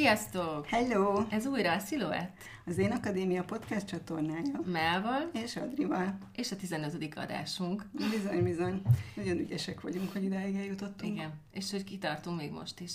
[0.00, 0.66] Sziasztok!
[0.66, 1.24] Hello!
[1.28, 2.36] Ez újra a Sziluett.
[2.66, 4.60] Az Én Akadémia podcast csatornája.
[4.64, 5.30] Melval.
[5.32, 6.18] És Adrival.
[6.34, 7.14] És a 15.
[7.14, 7.84] adásunk.
[8.10, 8.82] Bizony, bizony.
[9.16, 11.12] Nagyon ügyesek vagyunk, hogy idáig eljutottunk.
[11.12, 11.32] Igen.
[11.52, 12.92] És hogy kitartunk még most is.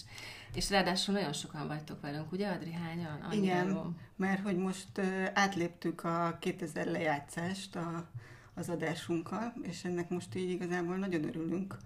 [0.53, 2.71] És ráadásul nagyon sokan vagytok velünk, ugye Adri?
[2.71, 3.31] Hányan?
[3.31, 5.01] Igen, mert hogy most
[5.33, 8.09] átléptük a 2000 lejátszást a,
[8.53, 11.77] az adásunkkal, és ennek most így igazából nagyon örülünk.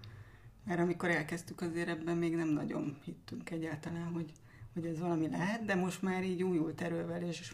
[0.64, 4.32] Mert amikor elkezdtük, azért ebben még nem nagyon hittünk egyáltalán, hogy
[4.74, 7.52] hogy ez valami lehet, de most már így újult erővel és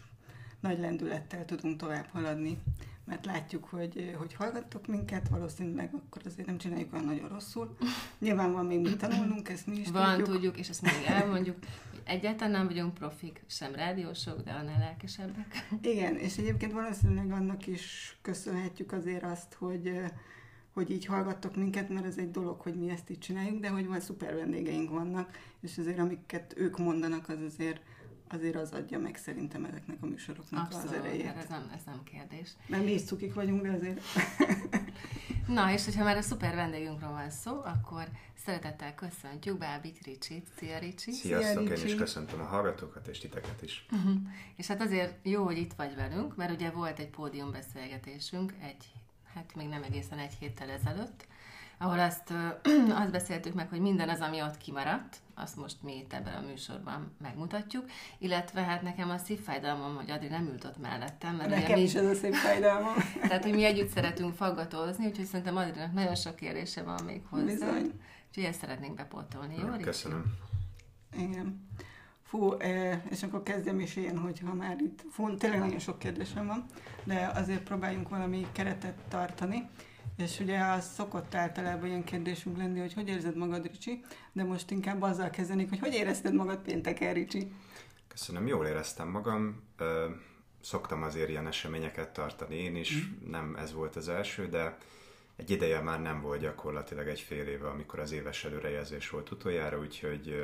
[0.59, 2.57] nagy lendülettel tudunk tovább haladni,
[3.05, 7.77] mert látjuk, hogy, hogy hallgattok minket, valószínűleg akkor azért nem csináljuk olyan nagyon rosszul.
[8.19, 10.27] Nyilván van még mit tanulnunk, ezt mi is van, tudjuk.
[10.35, 15.67] tudjuk, és ezt még elmondjuk, hogy egyáltalán nem vagyunk profik, sem rádiósok, de annál lelkesebbek.
[15.81, 20.01] Igen, és egyébként valószínűleg annak is köszönhetjük azért azt, hogy
[20.77, 23.87] hogy így hallgattok minket, mert ez egy dolog, hogy mi ezt így csináljuk, de hogy
[23.87, 27.81] van szuper vendégeink vannak, és azért amiket ők mondanak, az azért
[28.29, 31.25] azért az adja meg szerintem ezeknek a műsoroknak Abszolút, az erejét.
[31.25, 32.49] Hát ez nem, ez nem kérdés.
[32.67, 34.01] Mert mi is cukik vagyunk, de azért...
[35.47, 38.07] Na, és hogyha már a szuper vendégünkről van szó, akkor
[38.45, 40.47] szeretettel köszöntjük Bábit Ricsit.
[40.57, 41.11] Szia Ricsi!
[41.11, 43.85] Sziasztok, Szia, én is köszöntöm a hallgatókat és titeket is.
[43.91, 44.13] Uh-huh.
[44.55, 48.91] És hát azért jó, hogy itt vagy velünk, mert ugye volt egy pódiumbeszélgetésünk egy
[49.37, 51.25] hát még nem egészen egy héttel ezelőtt,
[51.77, 52.33] ahol azt,
[53.01, 56.47] azt beszéltük meg, hogy minden az, ami ott kimaradt, azt most mi itt ebben a
[56.47, 57.85] műsorban megmutatjuk,
[58.17, 61.35] illetve hát nekem a szívfájdalmam, hogy Adri nem ült ott mellettem.
[61.35, 62.93] Mert nekem mi, is ez a szívfájdalmam.
[63.27, 67.43] Tehát, hogy mi együtt szeretünk faggatózni, úgyhogy szerintem Adrinak nagyon sok kérdése van még hozzá.
[67.43, 67.91] Bizony.
[68.27, 69.67] Úgyhogy ezt szeretnénk bepótolni, jó?
[69.67, 70.23] Köszönöm.
[71.17, 71.67] Igen.
[72.27, 72.53] Fú,
[73.09, 76.65] és akkor kezdjem is én, hogyha már itt, fú, tényleg nagyon sok kérdésem van,
[77.03, 79.69] de azért próbáljunk valami keretet tartani.
[80.17, 84.71] És ugye az szokott általában ilyen kérdésünk lenni, hogy hogy érzed magad, Ricsi, de most
[84.71, 87.51] inkább azzal kezdenik, hogy hogy érezted magad pénteken, Ricsi?
[88.07, 89.63] Köszönöm, jól éreztem magam.
[90.61, 93.29] Szoktam azért ilyen eseményeket tartani én is, mm.
[93.29, 94.77] nem ez volt az első, de
[95.35, 99.79] egy ideje már nem volt gyakorlatilag egy fél éve, amikor az éves előrejelzés volt utoljára,
[99.79, 100.35] úgyhogy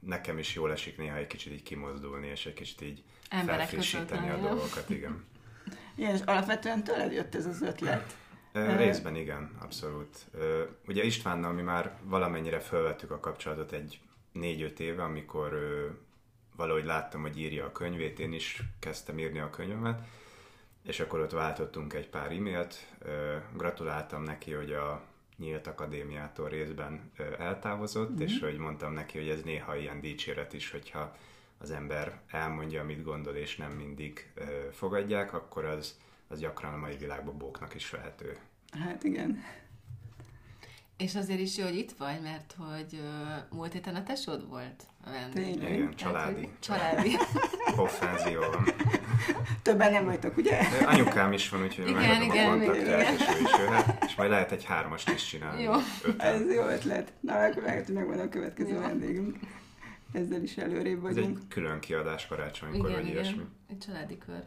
[0.00, 4.30] nekem is jól esik néha egy kicsit így kimozdulni, és egy kicsit így Emberek felfrissíteni
[4.30, 5.24] a dolgokat, igen.
[5.96, 8.16] Igen, és alapvetően tőled jött ez az ötlet.
[8.52, 10.26] Részben igen, abszolút.
[10.86, 14.00] Ugye Istvánnal mi már valamennyire felvettük a kapcsolatot egy
[14.32, 15.58] négy-öt éve, amikor
[16.56, 20.06] valahogy láttam, hogy írja a könyvét, én is kezdtem írni a könyvemet,
[20.82, 22.86] és akkor ott váltottunk egy pár e-mailt,
[23.56, 25.02] gratuláltam neki, hogy a
[25.40, 28.22] nyílt akadémiától részben eltávozott, mm-hmm.
[28.22, 31.16] és hogy mondtam neki, hogy ez néha ilyen dicséret is, hogyha
[31.58, 34.32] az ember elmondja, amit gondol, és nem mindig
[34.70, 38.38] fogadják, akkor az, az gyakran a mai világban bóknak is vehető.
[38.70, 39.42] Hát igen.
[41.00, 44.82] És azért is jó, hogy itt vagy, mert hogy uh, múlt héten a tesód volt
[45.04, 45.56] a vendég.
[45.56, 46.40] Igen, családi.
[46.40, 47.16] Hát, családi.
[47.76, 48.64] Hoffenzió van.
[49.62, 50.50] Többen nem vagytok, ugye?
[50.50, 54.14] De anyukám is van, úgyhogy igen, megadom igen, a kontaktját, és ő is jöhet, és
[54.14, 55.62] majd lehet egy hármast is csinálni.
[55.62, 55.72] Jó.
[56.02, 56.34] Öten.
[56.34, 57.12] Ez jó ötlet.
[57.20, 58.80] Na, akkor lehet, hogy megvan a következő jó.
[58.80, 59.38] vendégünk.
[60.12, 61.36] Ezzel is előrébb vagyunk.
[61.36, 63.06] Ez egy külön kiadás karácsonykor, vagy igen.
[63.06, 63.42] ilyesmi.
[63.68, 64.44] Egy családi kör.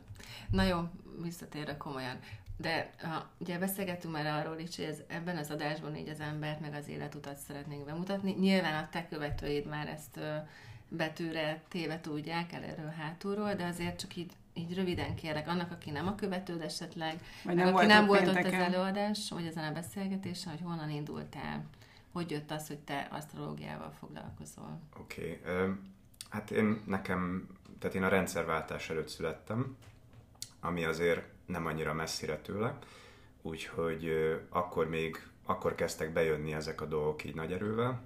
[0.52, 0.80] Na jó,
[1.24, 2.20] visszatérve komolyan.
[2.58, 6.60] De ha, ugye beszélgettünk már arról is, hogy ez, ebben az adásban így az embert
[6.60, 8.32] meg az életutat szeretnénk bemutatni.
[8.32, 10.36] Nyilván a te követőid már ezt ö,
[10.88, 16.08] betűre téve tudják előről hátulról, de azért csak így, így röviden kérlek, annak, aki nem
[16.08, 20.52] a követőd esetleg, vagy nem aki nem volt ott az előadás, vagy ezen a beszélgetésen,
[20.52, 21.66] hogy honnan indultál,
[22.12, 24.80] hogy jött az, hogy te asztrológiával foglalkozol?
[25.00, 25.68] Oké, okay.
[26.30, 27.48] hát én nekem,
[27.80, 29.78] tehát én a rendszerváltás előtt születtem,
[30.60, 32.78] ami azért nem annyira messzire tőle,
[33.42, 34.12] úgyhogy
[34.50, 38.02] akkor még, akkor kezdtek bejönni ezek a dolgok így nagy erővel,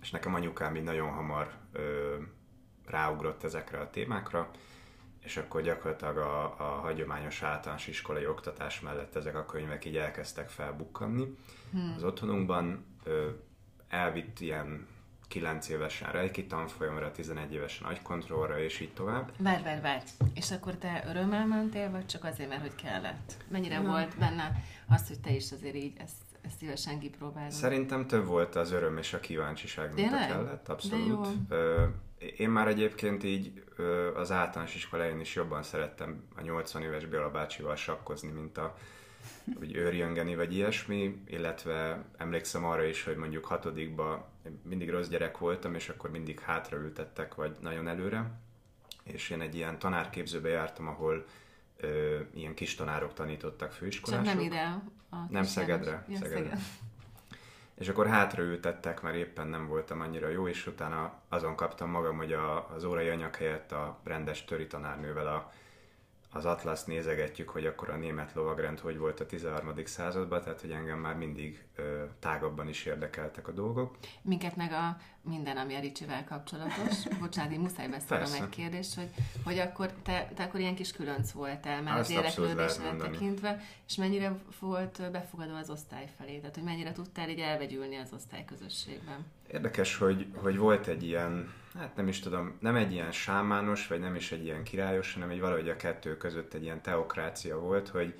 [0.00, 2.14] és nekem anyukám így nagyon hamar ö,
[2.86, 4.50] ráugrott ezekre a témákra,
[5.20, 10.48] és akkor gyakorlatilag a, a hagyományos általános iskolai oktatás mellett ezek a könyvek így elkezdtek
[10.48, 11.36] felbukkanni.
[11.70, 11.92] Hmm.
[11.96, 13.28] Az otthonunkban ö,
[13.88, 14.86] elvitt ilyen
[15.28, 19.32] 9 évesen rejki tanfolyamra, 11 évesen agykontrollra, és így tovább.
[19.38, 20.04] Várj, várj, várj.
[20.34, 23.36] És akkor te örömmel mentél, vagy csak azért, mert hogy kellett?
[23.48, 23.90] Mennyire no.
[23.90, 27.50] volt benne az, hogy te is azért így ezt, ezt szívesen kipróbálod?
[27.50, 31.28] Szerintem több volt az öröm és a kíváncsiság, mint a kellett, abszolút.
[32.36, 33.64] Én már egyébként így
[34.14, 38.76] az általános iskoláján is jobban szerettem a 80 éves Béla bácsival sakkozni, mint a
[39.60, 44.30] úgy őrjöngeni, vagy ilyesmi, illetve emlékszem arra is, hogy mondjuk hatodikba
[44.62, 48.30] mindig rossz gyerek voltam, és akkor mindig hátraültettek, vagy nagyon előre,
[49.02, 51.24] és én egy ilyen tanárképzőbe jártam, ahol
[51.76, 54.26] ö, ilyen kis tanárok tanítottak főiskolások.
[54.26, 54.82] Csak nem ide.
[55.10, 56.04] A nem Szegedre.
[56.08, 56.38] Ja, Szegedre.
[56.38, 56.58] Szeged.
[57.74, 62.32] és akkor hátraültettek, mert éppen nem voltam annyira jó, és utána azon kaptam magam, hogy
[62.32, 65.52] a, az órai anyag helyett a rendes töri tanárnővel a
[66.30, 69.72] az atlasz nézegetjük, hogy akkor a német lovagrend hogy volt a 13.
[69.84, 73.96] században, tehát hogy engem már mindig ö, tágabban is érdekeltek a dolgok.
[74.22, 76.94] Minket meg a minden, ami a Ricsivel kapcsolatos.
[77.20, 79.08] Bocsánat, én muszáj beszélnem egy kérdést, hogy,
[79.44, 83.94] hogy akkor te, te akkor ilyen kis különc voltál már Azt az érdeklődésre tekintve, és
[83.94, 89.26] mennyire volt befogadó az osztály felé, tehát hogy mennyire tudtál így elvegyülni az osztályközösségben?
[89.52, 94.00] Érdekes, hogy, hogy volt egy ilyen hát nem is tudom, nem egy ilyen sámános, vagy
[94.00, 97.88] nem is egy ilyen királyos, hanem egy valahogy a kettő között egy ilyen teokrácia volt,
[97.88, 98.14] hogy,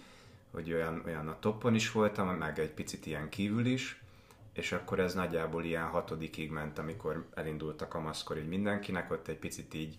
[0.50, 4.02] hogy olyan, olyan a toppon is voltam, meg egy picit ilyen kívül is,
[4.52, 9.38] és akkor ez nagyjából ilyen hatodikig ment, amikor elindult a kamaszkor így mindenkinek, ott egy
[9.38, 9.98] picit így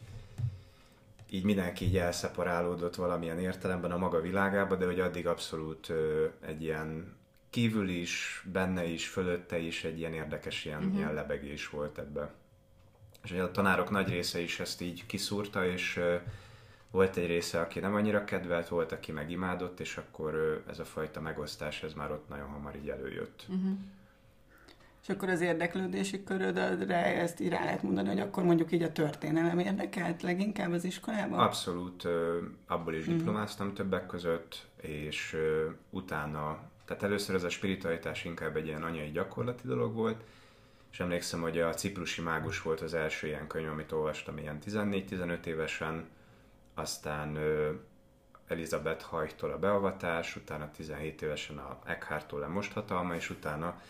[1.31, 6.61] így mindenki így elszeparálódott valamilyen értelemben a maga világába, de hogy addig abszolút ö, egy
[6.61, 7.17] ilyen
[7.49, 10.97] kívül is, benne is, fölötte is egy ilyen érdekes ilyen, uh-huh.
[10.97, 12.33] ilyen lebegés volt ebbe
[13.23, 15.99] és a tanárok nagy része is ezt így kiszúrta, és
[16.91, 20.85] volt egy része, aki nem annyira kedvelt, volt, aki meg imádott, és akkor ez a
[20.85, 23.45] fajta megosztás, ez már ott nagyon hamar így előjött.
[23.47, 23.77] Uh-huh.
[25.01, 28.91] És akkor az érdeklődési körödre ezt így rá lehet mondani, hogy akkor mondjuk így a
[28.91, 31.39] történelem érdekelt leginkább az iskolában?
[31.39, 32.07] Abszolút,
[32.67, 33.15] abból is uh-huh.
[33.15, 35.37] diplomáztam többek között, és
[35.89, 40.23] utána, tehát először ez a spiritualitás inkább egy ilyen anyai gyakorlati dolog volt,
[40.91, 45.45] és emlékszem, hogy a Ciprusi Mágus volt az első ilyen könyv, amit olvastam ilyen 14-15
[45.45, 46.07] évesen,
[46.73, 47.37] aztán
[48.49, 53.81] Elizabeth Hajtól a beavatás, utána 17 évesen a Eckhart-tól a most hatalma, és utána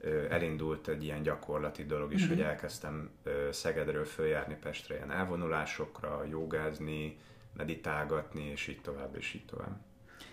[0.00, 2.30] ö, elindult egy ilyen gyakorlati dolog is, mm-hmm.
[2.30, 7.18] hogy elkezdtem ö, Szegedről följárni Pestre ilyen elvonulásokra, jogázni,
[7.56, 9.80] meditálgatni, és így tovább, és így tovább.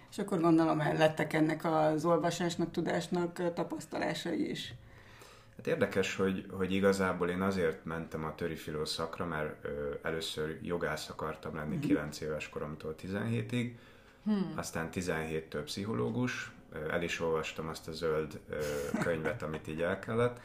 [0.10, 4.74] És akkor gondolom, lettek ennek az olvasásnak, tudásnak tapasztalásai is.
[5.58, 11.10] Hát érdekes, hogy, hogy igazából én azért mentem a töri szakra, mert ö, először jogász
[11.10, 11.88] akartam lenni mm-hmm.
[11.88, 13.72] 9 éves koromtól 17-ig,
[14.24, 14.54] hmm.
[14.56, 18.60] aztán 17-től pszichológus, ö, el is olvastam azt a zöld ö,
[19.02, 20.40] könyvet, amit így el kellett.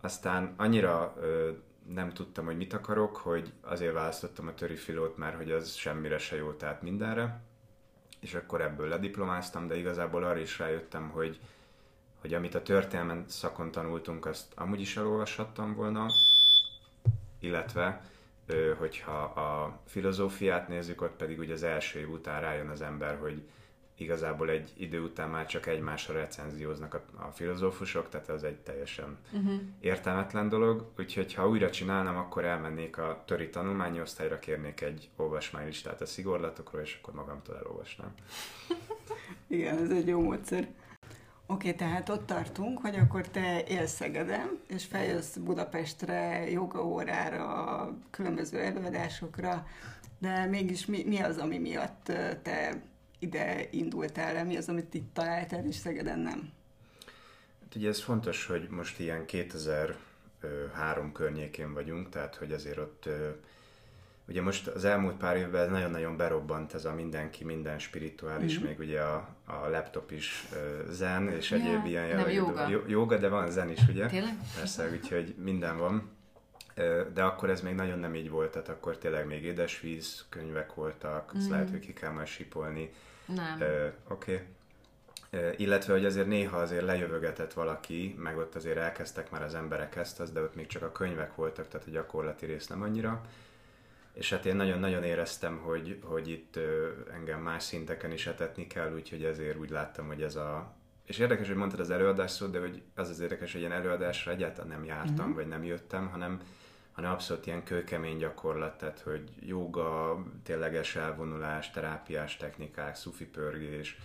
[0.00, 1.50] Aztán annyira ö,
[1.88, 6.18] nem tudtam, hogy mit akarok, hogy azért választottam a töri filót, mert hogy az semmire
[6.18, 7.40] se jó, tehát mindenre.
[8.20, 11.40] És akkor ebből lediplomáztam, de igazából arra is rájöttem, hogy
[12.24, 16.06] hogy amit a történelmen szakon tanultunk, azt amúgy is elolvashattam volna,
[17.40, 18.02] illetve
[18.78, 23.42] hogyha a filozófiát nézzük, ott pedig ugye az első év után rájön az ember, hogy
[23.96, 29.18] igazából egy idő után már csak egymásra recenzióznak a, a filozófusok, tehát az egy teljesen
[29.32, 29.60] uh-huh.
[29.80, 30.90] értelmetlen dolog.
[30.98, 36.80] Úgyhogy ha újra csinálnám, akkor elmennék a töri tanulmányi osztályra, kérnék egy olvasmánylistát a szigorlatokról,
[36.80, 38.14] és akkor magamtól elolvasnám.
[39.46, 40.68] Igen, ez egy jó módszer.
[41.46, 48.58] Oké, okay, tehát ott tartunk, hogy akkor te élsz Szegeden, és feljössz Budapestre, jogaórára, különböző
[48.58, 49.66] előadásokra,
[50.18, 52.04] de mégis mi, mi az, ami miatt
[52.42, 52.82] te
[53.18, 56.52] ide indultál el, mi az, amit itt találtál, és Szegeden nem?
[57.60, 63.08] Hát ugye ez fontos, hogy most ilyen 2003 környékén vagyunk, tehát hogy azért ott
[64.28, 68.66] Ugye most az elmúlt pár évben nagyon-nagyon berobbant ez a mindenki, minden spirituális, mm-hmm.
[68.66, 72.32] még ugye a, a laptop is uh, zen, és yeah, egyéb ilyen jellegű.
[72.32, 72.68] Joga.
[72.86, 74.06] joga, de van zen is, ugye?
[74.06, 74.34] Tényleg?
[74.56, 76.12] Persze, úgyhogy minden van.
[77.14, 81.32] De akkor ez még nagyon nem így volt, tehát akkor tényleg még édesvíz könyvek voltak,
[81.36, 81.50] mm.
[81.50, 82.90] lehet, hogy ki kell majd sipolni.
[83.26, 83.56] Nem.
[83.60, 84.32] Uh, Oké.
[84.32, 84.44] Okay.
[85.56, 90.20] Illetve, hogy azért néha azért lejövögetett valaki, meg ott azért elkezdtek már az emberek ezt,
[90.20, 93.22] az, de ott még csak a könyvek voltak, tehát a gyakorlati rész nem annyira
[94.14, 96.58] és hát én nagyon-nagyon éreztem, hogy, hogy itt
[97.12, 100.74] engem más szinteken is etetni kell, úgyhogy ezért úgy láttam, hogy ez a...
[101.04, 104.32] És érdekes, hogy mondtad az előadás szót, de hogy az az érdekes, hogy ilyen előadásra
[104.32, 105.34] egyáltalán nem jártam, mm-hmm.
[105.34, 106.40] vagy nem jöttem, hanem,
[106.92, 113.98] hanem abszolút ilyen kőkemény gyakorlat, tehát hogy joga, tényleges elvonulás, terápiás technikák, szufipörgés,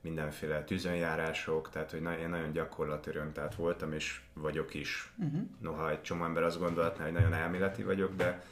[0.00, 5.12] mindenféle tűzönjárások, tehát hogy én nagyon gyakorlatöröm, tehát voltam és vagyok is.
[5.16, 5.40] Uh-huh.
[5.60, 8.42] Noha egy csomó ember azt gondolhatná, hogy nagyon elméleti vagyok, de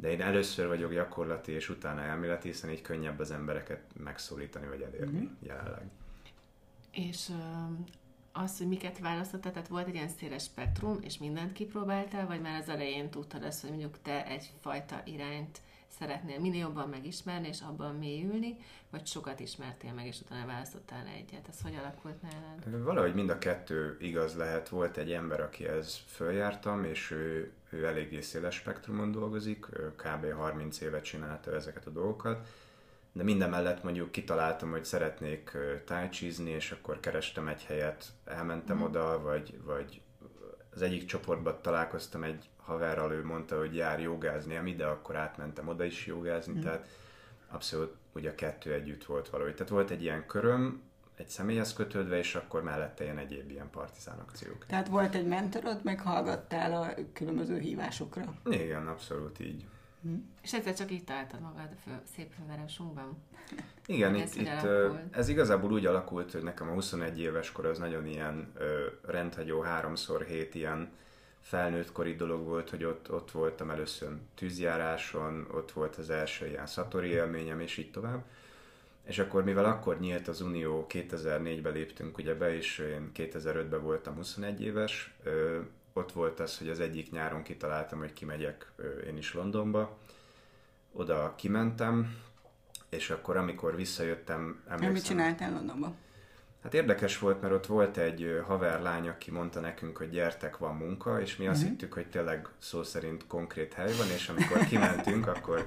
[0.00, 4.80] de én először vagyok gyakorlati és utána elméleti, hiszen így könnyebb az embereket megszólítani vagy
[4.80, 5.34] elérni mm-hmm.
[5.40, 5.84] jelenleg.
[6.90, 7.30] És
[8.32, 12.60] az, hogy miket választottál, tehát volt egy ilyen széles spektrum, és mindent kipróbáltál, vagy már
[12.60, 15.60] az elején tudtad azt, hogy mondjuk te egyfajta irányt
[16.00, 18.56] szeretnél minél jobban megismerni, és abban mélyülni,
[18.90, 21.48] vagy sokat ismertél meg, és utána választottál egyet.
[21.48, 22.84] Ez hogy alakult nálad?
[22.84, 24.68] Valahogy mind a kettő igaz lehet.
[24.68, 30.32] Volt egy ember, akihez följártam, és ő, ő eléggé széles spektrumon dolgozik, ő kb.
[30.32, 32.48] 30 évet csinálta ezeket a dolgokat,
[33.12, 38.82] de minden mellett mondjuk kitaláltam, hogy szeretnék tájcsízni, és akkor kerestem egy helyet, elmentem mm.
[38.82, 40.00] oda, vagy, vagy
[40.74, 45.68] az egyik csoportban találkoztam egy haverral, ő mondta, hogy jár jogázni, ami ide, akkor átmentem
[45.68, 46.60] oda is jogázni, mm.
[46.60, 46.86] tehát
[47.48, 49.54] abszolút ugye a kettő együtt volt valahogy.
[49.54, 50.82] Tehát volt egy ilyen köröm,
[51.16, 54.66] egy személyhez kötődve, és akkor mellette ilyen egyéb ilyen partizán akciók.
[54.66, 58.34] Tehát volt egy mentorod, meg hallgattál a különböző hívásokra.
[58.44, 59.64] Igen, abszolút így.
[60.02, 60.14] Hm.
[60.42, 63.22] És ezzel csak itt találtad magad a szép fővárosunkban?
[63.86, 64.66] Igen, itt, itt
[65.10, 69.60] ez igazából úgy alakult, hogy nekem a 21 éves kor az nagyon ilyen ö, rendhagyó,
[69.60, 70.90] háromszor hét ilyen
[71.40, 77.08] felnőttkori dolog volt, hogy ott, ott voltam először tűzjáráson, ott volt az első ilyen szatori
[77.08, 78.24] élményem, és így tovább.
[79.04, 84.14] És akkor, mivel akkor nyílt az Unió, 2004-ben léptünk ugye be, és én 2005-ben voltam
[84.14, 85.58] 21 éves, ö,
[85.92, 88.72] ott volt az, hogy az egyik nyáron kitaláltam, hogy kimegyek
[89.06, 89.98] én is Londonba.
[90.92, 92.16] Oda kimentem,
[92.88, 94.92] és akkor amikor visszajöttem, emlékszem...
[94.92, 95.96] Mit csináltál Londonban?
[96.62, 101.20] Hát érdekes volt, mert ott volt egy haverlány, aki mondta nekünk, hogy gyertek, van munka,
[101.20, 101.70] és mi azt uh-huh.
[101.70, 105.64] hittük, hogy tényleg szó szerint konkrét hely van, és amikor kimentünk, akkor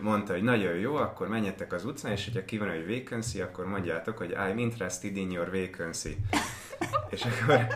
[0.00, 3.66] mondta, hogy nagyon jó, akkor menjetek az utcán, és hogyha ki van egy vacancy, akkor
[3.66, 6.16] mondjátok, hogy I'm interested in your vacancy.
[7.10, 7.66] és akkor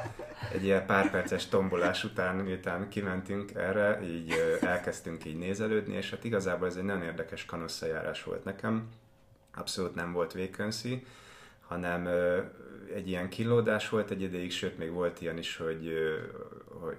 [0.53, 6.25] egy ilyen pár perces tombolás után, miután kimentünk erre, így elkezdtünk így nézelődni, és hát
[6.25, 8.89] igazából ez egy nagyon érdekes kanosszajárás volt nekem.
[9.55, 11.07] Abszolút nem volt vacancy,
[11.67, 12.09] hanem
[12.95, 15.93] egy ilyen kilódás volt egy ideig, sőt még volt ilyen is, hogy,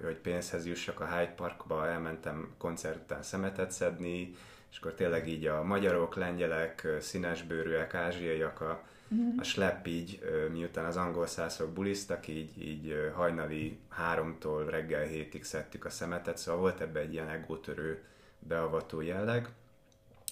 [0.02, 4.34] hogy pénzhez jussak a Hyde Parkba, elmentem koncert után szemetet szedni,
[4.70, 8.82] és akkor tényleg így a magyarok, lengyelek, színesbőrűek, ázsiaiak, a,
[9.14, 9.38] mm.
[9.38, 10.20] a slepp így,
[10.52, 16.60] miután az angol szászok bulisztak, így, így hajnali háromtól reggel hétig szedtük a szemetet, szóval
[16.60, 18.02] volt ebbe egy ilyen egótörő
[18.38, 19.48] beavató jelleg,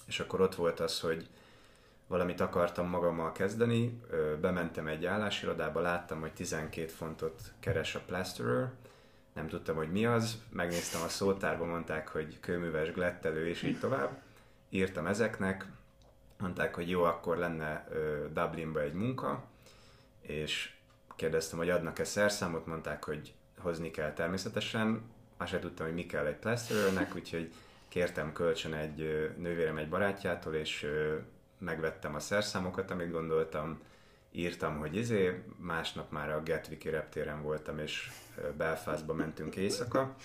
[0.05, 1.27] és akkor ott volt az, hogy
[2.07, 4.01] valamit akartam magammal kezdeni,
[4.41, 8.71] bementem egy állásirodába, láttam, hogy 12 fontot keres a plasterer,
[9.33, 14.21] nem tudtam, hogy mi az, megnéztem a szótárba, mondták, hogy kőműves, glettelő, és így tovább.
[14.69, 15.65] Írtam ezeknek,
[16.43, 17.87] mondták, hogy jó, akkor lenne
[18.33, 19.43] Dublinba egy munka,
[20.21, 20.73] és
[21.15, 25.01] kérdeztem, hogy adnak-e szerszámot, mondták, hogy hozni kell természetesen,
[25.37, 27.53] azt sem tudtam, hogy mi kell egy plasterernek, úgyhogy
[27.87, 28.97] kértem kölcsön egy
[29.37, 30.87] nővérem egy barátjától, és
[31.57, 33.79] megvettem a szerszámokat, amit gondoltam,
[34.31, 38.11] írtam, hogy izé, másnap már a Gatwicki reptéren voltam, és
[38.57, 40.15] Belfastba mentünk éjszaka,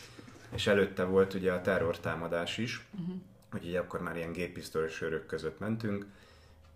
[0.54, 3.14] és előtte volt ugye a terrortámadás is, uh-huh.
[3.54, 6.06] Úgyhogy akkor már ilyen gépisztolyos őrök között mentünk,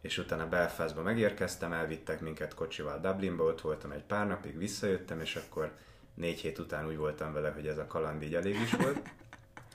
[0.00, 5.36] és utána Belfastba megérkeztem, elvittek minket kocsival Dublinba, ott voltam egy pár napig, visszajöttem, és
[5.36, 5.72] akkor
[6.14, 9.00] négy hét után úgy voltam vele, hogy ez a kaland így elég is volt.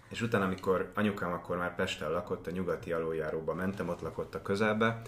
[0.10, 4.42] És utána, amikor anyukám akkor már Pesten lakott, a nyugati aluljáróba mentem, ott lakott a
[4.42, 5.02] közelbe,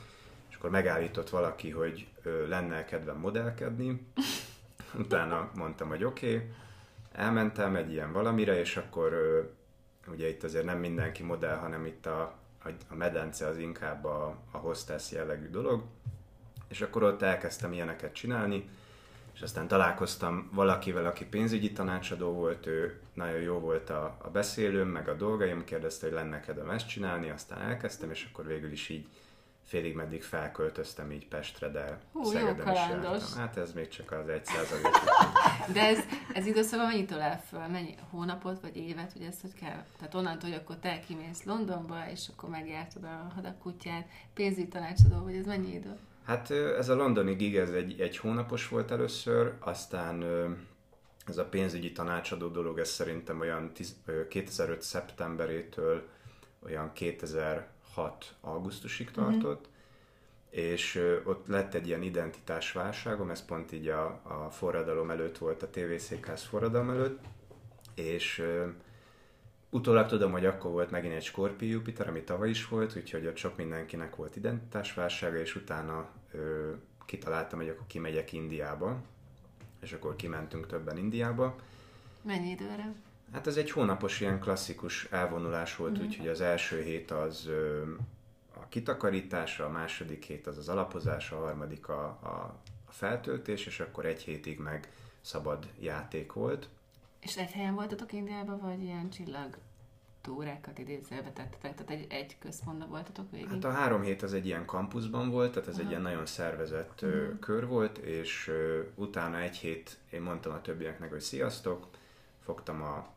[0.49, 4.07] és akkor megállított valaki, hogy ö, lenne kedvem modellkedni.
[4.99, 6.51] Utána mondtam, hogy oké, okay.
[7.11, 9.41] elmentem egy ilyen valamire, és akkor ö,
[10.11, 12.21] ugye itt azért nem mindenki modell, hanem itt a,
[12.63, 15.83] a, a medence az inkább a, a hostess jellegű dolog.
[16.67, 18.69] És akkor ott elkezdtem ilyeneket csinálni,
[19.33, 24.87] és aztán találkoztam valakivel, aki pénzügyi tanácsadó volt, ő nagyon jó volt a, a beszélőm,
[24.87, 28.89] meg a dolgaim, kérdezte, hogy lenne kedvem ezt csinálni, aztán elkezdtem, és akkor végül is
[28.89, 29.07] így
[29.69, 33.37] félig meddig felköltöztem így Pestre, de Hú, Szegeden jó is jártam.
[33.37, 34.93] Hát ez még csak az egy százalék.
[35.73, 35.99] de ez,
[36.33, 37.67] ez időszakban mennyit el föl?
[37.67, 39.83] Mennyi hónapot vagy évet, hogy ezt hogy kell?
[39.97, 45.35] Tehát onnantól, hogy akkor te kimész Londonba, és akkor megjártad a hadakutyát, pénzügyi tanácsadó, vagy
[45.35, 45.97] ez mennyi idő?
[46.25, 50.23] Hát ez a londoni gig, ez egy, egy hónapos volt először, aztán
[51.27, 53.71] ez a pénzügyi tanácsadó dolog, ez szerintem olyan
[54.29, 54.81] 2005.
[54.81, 56.07] szeptemberétől
[56.65, 56.91] olyan
[57.99, 58.35] 2006.
[58.41, 59.15] augusztusig mhm.
[59.15, 60.65] tartott, mm-hmm.
[60.67, 65.69] és ott lett egy ilyen identitásválságom, ez pont így a, a forradalom előtt volt, a
[65.69, 67.19] tévészékház forradalom előtt,
[67.95, 68.43] és
[69.71, 73.37] Utólag tudom, hogy akkor volt megint egy Scorpio Jupiter, ami tavaly is volt, úgyhogy ott
[73.37, 76.71] sok mindenkinek volt identitásválsága, és utána ö,
[77.05, 79.01] kitaláltam, hogy akkor kimegyek Indiába,
[79.81, 81.55] és akkor kimentünk többen Indiába.
[82.21, 82.93] Mennyi időre?
[83.31, 86.05] Hát ez egy hónapos ilyen klasszikus elvonulás volt, mm-hmm.
[86.07, 87.49] úgyhogy az első hét az
[88.55, 93.79] a kitakarítása, a második hét az az alapozás, a harmadik a, a, a feltöltés, és
[93.79, 94.89] akkor egy hétig meg
[95.21, 96.69] szabad játék volt.
[97.19, 99.57] És egy helyen voltatok Indiában, vagy ilyen csillag
[100.21, 103.47] túrákat idézőbe tettetek, tehát egy, egy központban voltatok végig?
[103.47, 105.83] Hát a három hét az egy ilyen kampuszban volt, tehát ez Aha.
[105.83, 107.39] egy ilyen nagyon szervezett uh-huh.
[107.39, 111.87] kör volt, és uh, utána egy hét én mondtam a többieknek, hogy sziasztok,
[112.43, 113.07] fogtam a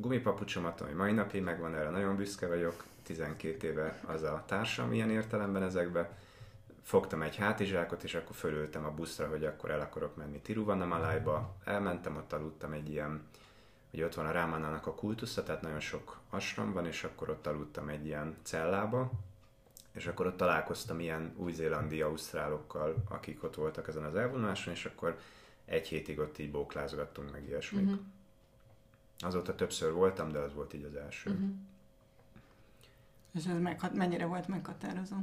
[0.00, 5.10] gumipapucsomat, ami mai napig megvan, erre nagyon büszke vagyok, 12 éve az a társam ilyen
[5.10, 6.10] értelemben ezekbe.
[6.82, 11.56] Fogtam egy hátizsákot, és akkor fölültem a buszra, hogy akkor el akarok menni Tiruvanamalajba.
[11.64, 13.26] Elmentem, ott aludtam egy ilyen,
[13.90, 17.46] hogy ott van a Rámánának a kultusza, tehát nagyon sok asram van, és akkor ott
[17.46, 19.10] aludtam egy ilyen cellába,
[19.92, 25.18] és akkor ott találkoztam ilyen új-zélandi ausztrálokkal, akik ott voltak ezen az elvonuláson, és akkor
[25.64, 27.84] egy hétig ott így bóklázgattunk meg ilyesmit.
[27.84, 28.00] Uh-huh.
[29.18, 31.30] Azóta többször voltam, de az volt így az első.
[31.30, 31.48] Uh-huh.
[33.34, 35.16] És ez meghat- mennyire volt meghatározó?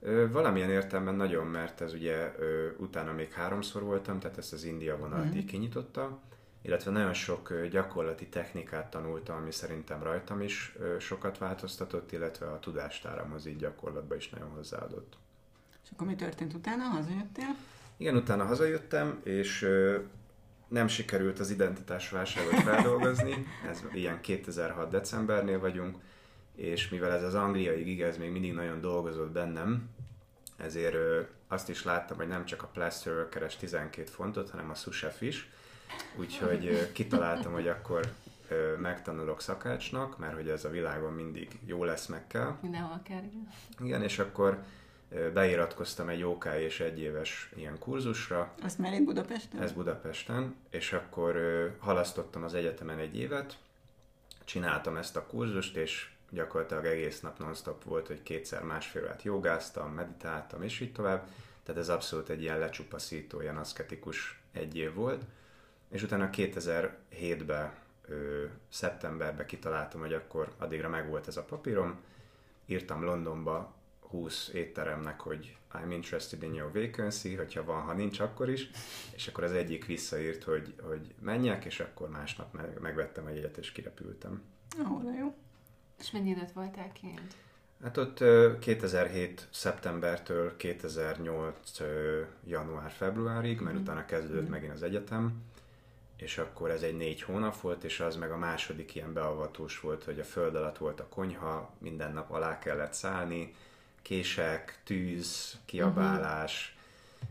[0.00, 4.64] Ö, valamilyen értelemben nagyon, mert ez ugye ö, utána még háromszor voltam, tehát ezt az
[4.64, 5.38] India vonalat uh-huh.
[5.38, 6.18] így kinyitotta,
[6.62, 12.46] illetve nagyon sok ö, gyakorlati technikát tanultam, ami szerintem rajtam is ö, sokat változtatott, illetve
[12.46, 15.16] a tudástáramhoz így gyakorlatban is nagyon hozzáadott.
[15.84, 16.82] És akkor mi történt utána?
[16.84, 17.56] Hazajöttél?
[17.96, 19.98] Igen, utána hazajöttem, és ö,
[20.70, 25.96] nem sikerült az identitásválságot feldolgozni, ez ilyen 2006 decembernél vagyunk,
[26.54, 29.88] és mivel ez az angliai gig, ez még mindig nagyon dolgozott bennem,
[30.56, 34.74] ezért ö, azt is láttam, hogy nem csak a plasterer keres 12 fontot, hanem a
[34.74, 35.50] sushef is,
[36.16, 38.12] úgyhogy ö, kitaláltam, hogy akkor
[38.48, 42.56] ö, megtanulok szakácsnak, mert hogy ez a világon mindig jó lesz, meg kell.
[42.62, 43.48] Mindenhol kell, igen.
[43.80, 44.62] Igen, és akkor
[45.34, 49.62] beiratkoztam egy OK és egyéves ilyen kurzusra, Azt már itt Budapesten?
[49.62, 51.36] ez Budapesten, és akkor
[51.78, 53.58] halasztottam az egyetemen egy évet,
[54.44, 59.92] csináltam ezt a kurzust, és gyakorlatilag egész nap non-stop volt, hogy kétszer másfél órát jogáztam,
[59.92, 61.28] meditáltam, és így tovább.
[61.62, 65.22] Tehát ez abszolút egy ilyen lecsupaszító, ilyen aszketikus egy év volt.
[65.88, 67.72] És utána 2007-ben,
[68.08, 72.00] ö, szeptemberben kitaláltam, hogy akkor addigra megvolt ez a papírom.
[72.66, 73.74] Írtam Londonba
[74.10, 78.70] 20 étteremnek, hogy I'm interested in your vacancy, hogyha van, ha nincs, akkor is.
[79.14, 83.56] És akkor az egyik visszaírt, hogy, hogy menjek, és akkor másnap meg, megvettem egy jegyet,
[83.56, 84.42] és kirepültem.
[84.92, 85.34] Ó, de jó.
[85.98, 87.34] És mennyi időt voltál kint?
[87.82, 89.48] Hát ott ö, 2007.
[89.50, 91.80] szeptembertől 2008.
[91.80, 93.82] ö, január-februárig, mert Mhm.
[93.84, 95.42] utána kezdődött megint az egyetem,
[96.16, 100.04] és akkor ez egy négy hónap volt, és az meg a második ilyen beavatós volt,
[100.04, 103.54] hogy a föld alatt volt a konyha, minden nap alá kellett szállni,
[104.02, 106.76] kések, tűz, kiabálás,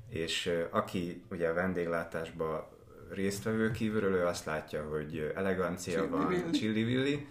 [0.10, 2.64] és ö, aki ugye a vendéglátásban
[3.10, 7.28] résztvevő kívülről, ő azt látja, hogy elegancia van, Csillivilli.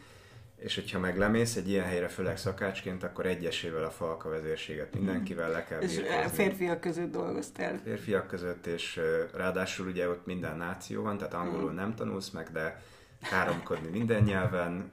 [0.57, 5.51] és hogyha meg lemész egy ilyen helyre, főleg szakácsként, akkor egyesével a falka vezérséget mindenkivel
[5.51, 6.29] le kell És a birkózni.
[6.37, 7.81] férfiak között dolgoztál.
[7.85, 9.01] Férfiak között, és
[9.35, 12.83] ráadásul ugye ott minden náció van, tehát angolul nem tanulsz meg, de
[13.23, 14.91] káromkodni minden nyelven,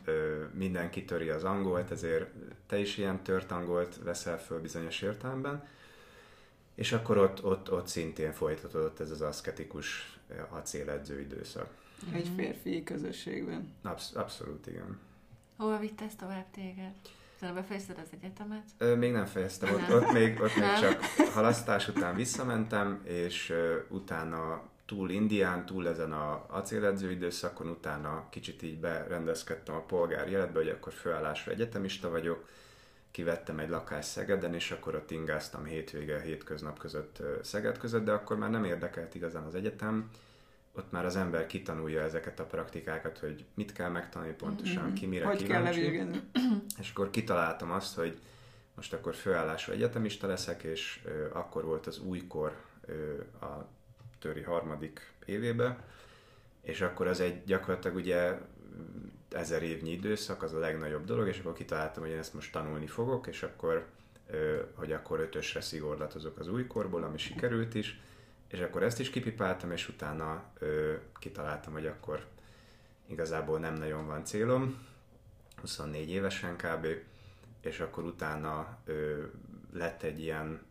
[0.54, 2.30] mindenki töri az angolt, ezért
[2.68, 5.68] te is ilyen tört angolt veszel föl bizonyos értelemben.
[6.76, 11.70] És akkor ott, ott, ott szintén folytatódott ez az aszketikus acéledző időszak.
[12.14, 13.74] Egy férfi közösségben.
[13.84, 15.00] Absz- abszolút igen.
[15.58, 16.92] Hova vitte ez tovább téged?
[17.38, 18.64] Utána befejezted az egyetemet?
[18.78, 20.82] Ö, még nem fejeztem, ott, ott, még, ott még Nem.
[20.82, 28.28] csak halasztás után visszamentem, és ö, utána túl Indián, túl ezen a acéledző időszakon, utána
[28.30, 32.48] kicsit így berendezkedtem a polgári életbe, hogy akkor főállású egyetemista vagyok,
[33.12, 38.38] kivettem egy lakást Szegeden, és akkor ott ingáztam hétvége, hétköznap között Szeged között, de akkor
[38.38, 40.10] már nem érdekelt igazán az egyetem,
[40.78, 45.26] ott már az ember kitanulja ezeket a praktikákat, hogy mit kell megtanulni pontosan, ki mire
[45.26, 45.82] Hogy kell kíváncsi.
[45.82, 46.22] levégeni?
[46.82, 48.20] És akkor kitaláltam azt, hogy
[48.76, 53.68] most akkor főállású egyetemista leszek, és ö, akkor volt az újkor ö, a
[54.20, 55.84] töri harmadik évébe,
[56.62, 58.38] és akkor az egy gyakorlatilag ugye
[59.30, 62.88] ezer évnyi időszak, az a legnagyobb dolog, és akkor kitaláltam, hogy én ezt most tanulni
[62.88, 63.86] fogok, és akkor,
[64.74, 68.00] hogy akkor ötösre szigorlatozok az újkorból, ami sikerült is,
[68.48, 70.44] és akkor ezt is kipipáltam, és utána
[71.20, 72.26] kitaláltam, hogy akkor
[73.08, 74.88] igazából nem nagyon van célom,
[75.62, 76.88] 24 évesen kb.
[77.62, 79.24] És akkor utána ö,
[79.74, 80.62] lett egy ilyen,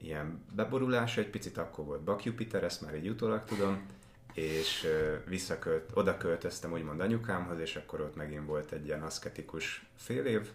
[0.00, 3.86] ilyen beborulás, egy picit akkor volt Bak Jupiter, ezt már így utólag tudom,
[4.32, 4.86] és
[5.26, 10.50] visszakölt, oda költöztem úgymond anyukámhoz, és akkor ott megint volt egy ilyen aszketikus fél év.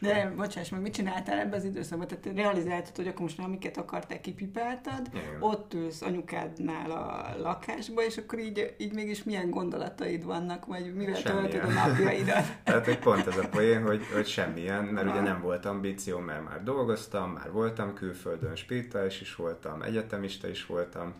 [0.00, 2.06] De, bocsáss meg, mit csináltál ebben az időszakban?
[2.06, 5.24] Tehát realizáltad, hogy akkor most amiket akartál, kipipáltad, Igen.
[5.40, 11.22] ott ülsz anyukádnál a lakásba, és akkor így, így mégis milyen gondolataid vannak, vagy mivel
[11.22, 12.44] töltöd a napjaidat?
[12.64, 16.44] Tehát, hogy pont ez a poén, hogy, hogy semmilyen, mert ugye nem volt ambíció, mert
[16.44, 21.12] már dolgoztam, már voltam külföldön, spirituális is voltam, egyetemista is voltam.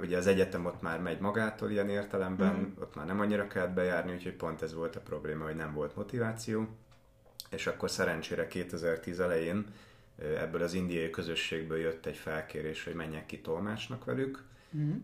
[0.00, 2.82] Ugye az egyetem ott már megy magától ilyen értelemben, Mhm.
[2.82, 5.96] ott már nem annyira kellett bejárni, úgyhogy pont ez volt a probléma, hogy nem volt
[5.96, 6.66] motiváció.
[7.50, 9.66] És akkor szerencsére 2010 elején
[10.18, 14.42] ebből az indiai közösségből jött egy felkérés, hogy menjek ki tolmácsnak velük.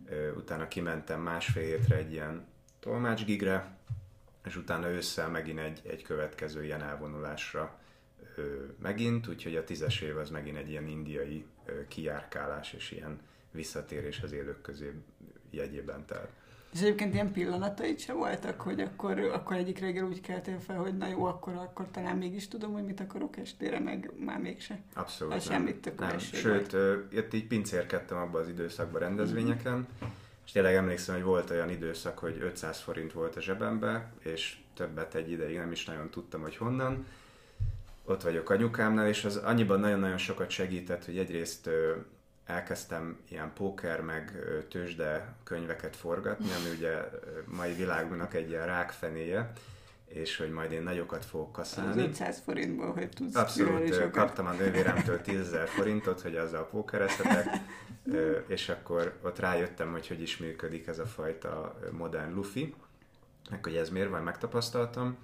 [0.08, 2.46] Ö, Utána kimentem másfél hétre egy ilyen
[2.80, 3.76] tolmácsgigre,
[4.44, 7.78] és utána ősszel megint egy, egy következő ilyen elvonulásra
[8.36, 13.20] ö, megint, úgyhogy a tízes év az megint egy ilyen indiai ö, kijárkálás és ilyen
[13.50, 14.92] visszatérés az élők közé
[15.50, 16.30] jegyében telt.
[16.74, 20.96] És egyébként ilyen pillanatait se voltak, hogy akkor, akkor egyik reggel úgy keltél fel, hogy
[20.96, 24.78] na jó, akkor, akkor talán mégis tudom, hogy mit akarok estére, meg már mégse.
[24.94, 25.54] Abszolút Az nem.
[25.54, 26.18] semmit tök nem.
[26.18, 29.86] Sőt, ö, itt így pincérkedtem abban az időszakban rendezvényeken,
[30.44, 35.14] és tényleg emlékszem, hogy volt olyan időszak, hogy 500 forint volt a zsebembe, és többet
[35.14, 37.06] egy ideig nem is nagyon tudtam, hogy honnan.
[38.04, 41.70] Ott vagyok anyukámnál, és az annyiban nagyon-nagyon sokat segített, hogy egyrészt
[42.44, 44.32] elkezdtem ilyen póker meg
[44.68, 46.96] tőzsde könyveket forgatni, ami ugye
[47.44, 49.52] mai világunknak egy ilyen rákfenéje,
[50.06, 52.02] és hogy majd én nagyokat fogok Az kaszálni.
[52.02, 57.46] 500 forintból, hogy tudsz Abszolút, kaptam a nővéremtől 10 000 forintot, hogy azzal pókerezhetek,
[58.46, 62.74] és akkor ott rájöttem, hogy hogy is működik ez a fajta modern lufi,
[63.50, 65.16] meg hogy ez miért van, megtapasztaltam,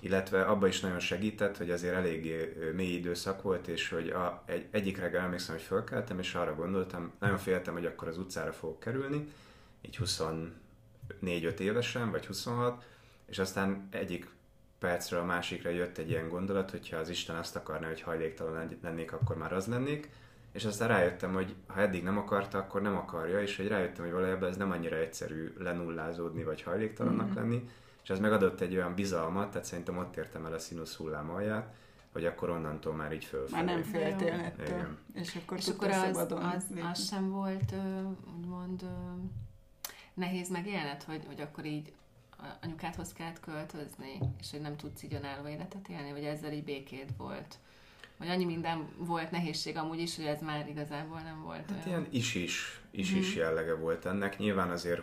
[0.00, 4.42] illetve abba is nagyon segített, hogy azért eléggé ö, mély időszak volt, és hogy a,
[4.46, 8.52] egy, egyik reggel emlékszem, hogy fölkeltem, és arra gondoltam, nagyon féltem, hogy akkor az utcára
[8.52, 9.28] fogok kerülni,
[9.82, 9.98] így
[11.22, 12.84] 24-5 évesen, vagy 26,
[13.26, 14.28] és aztán egyik
[14.78, 19.12] percről a másikra jött egy ilyen gondolat, hogyha az Isten azt akarná, hogy hajléktalan lennék,
[19.12, 20.10] akkor már az lennék,
[20.52, 24.12] és aztán rájöttem, hogy ha eddig nem akarta, akkor nem akarja, és hogy rájöttem, hogy
[24.14, 27.36] valójában ez nem annyira egyszerű lenullázódni, vagy hajléktalannak Mhm.
[27.36, 27.68] lenni,
[28.06, 31.74] és ez megadott egy olyan bizalmat, tehát szerintem ott értem el a színusz hullám alját,
[32.12, 33.62] hogy akkor onnantól már így fölfelé.
[33.64, 34.96] Már nem féltél ettől.
[35.14, 37.74] És akkor És akkor az, az, az sem volt,
[38.36, 38.84] úgymond,
[40.14, 41.92] nehéz megélned, hogy, hogy akkor így
[42.62, 47.16] anyukádhoz kellett költözni, és hogy nem tudsz így önálló életet élni, vagy ezzel így békéd
[47.16, 47.58] volt.
[48.16, 51.86] Vagy annyi minden volt nehézség amúgy is, hogy ez már igazából nem volt Hát olyan.
[51.86, 53.38] ilyen is-is, is-is Mhm.
[53.38, 54.38] jellege volt ennek.
[54.38, 55.02] Nyilván azért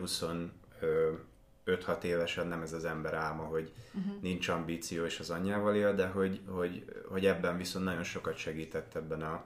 [1.66, 4.22] 25-6 évesen nem ez az ember álma, hogy Uh-huh.
[4.22, 8.96] nincs ambíció és az anyjával él, de hogy, hogy, hogy ebben viszont nagyon sokat segített
[8.96, 9.44] ebben a,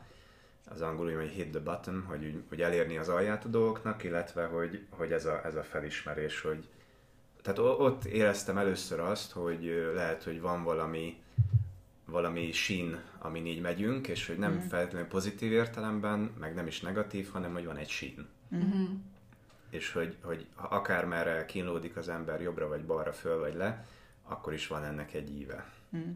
[0.69, 4.85] az angolul, hogy hit the button, hogy, hogy elérni az alját a dolgoknak, illetve hogy,
[4.89, 6.67] hogy ez, a, ez a felismerés, hogy
[7.41, 11.21] tehát ott éreztem először azt, hogy lehet, hogy van valami
[12.05, 14.67] valami sín, amin így megyünk, és hogy nem Mhm.
[14.67, 18.27] feltétlenül pozitív értelemben, meg nem is negatív, hanem hogy van egy sín.
[18.51, 18.89] Uh-huh.
[19.69, 23.85] És hogy, hogy ha akármerre kínlódik az ember jobbra vagy balra, föl vagy le,
[24.23, 25.71] akkor is van ennek egy íve.
[25.97, 26.11] Mm.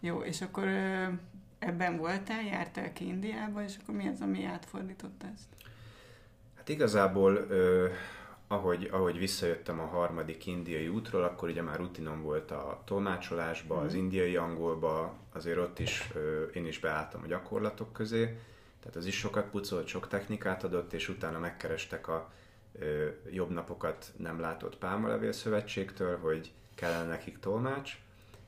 [0.00, 0.64] Jó, és akkor
[1.58, 5.70] ebben voltál, jártál ki Indiába, és akkor mi az, ami átfordította ezt?
[6.56, 7.88] Hát igazából, ö,
[8.46, 13.94] ahogy, ahogy visszajöttem a harmadik indiai útról, akkor ugye már rutinom volt a tolmácsolásba, az
[13.94, 18.38] indiai angolba, azért ott is ö, én is beálltam a gyakorlatok közé,
[18.82, 22.32] tehát az is sokat pucolt, sok technikát adott, és utána megkerestek a
[22.78, 27.98] ö, jobb napokat nem látott Pálmalevél Szövetségtől, hogy kellene nekik tolmács,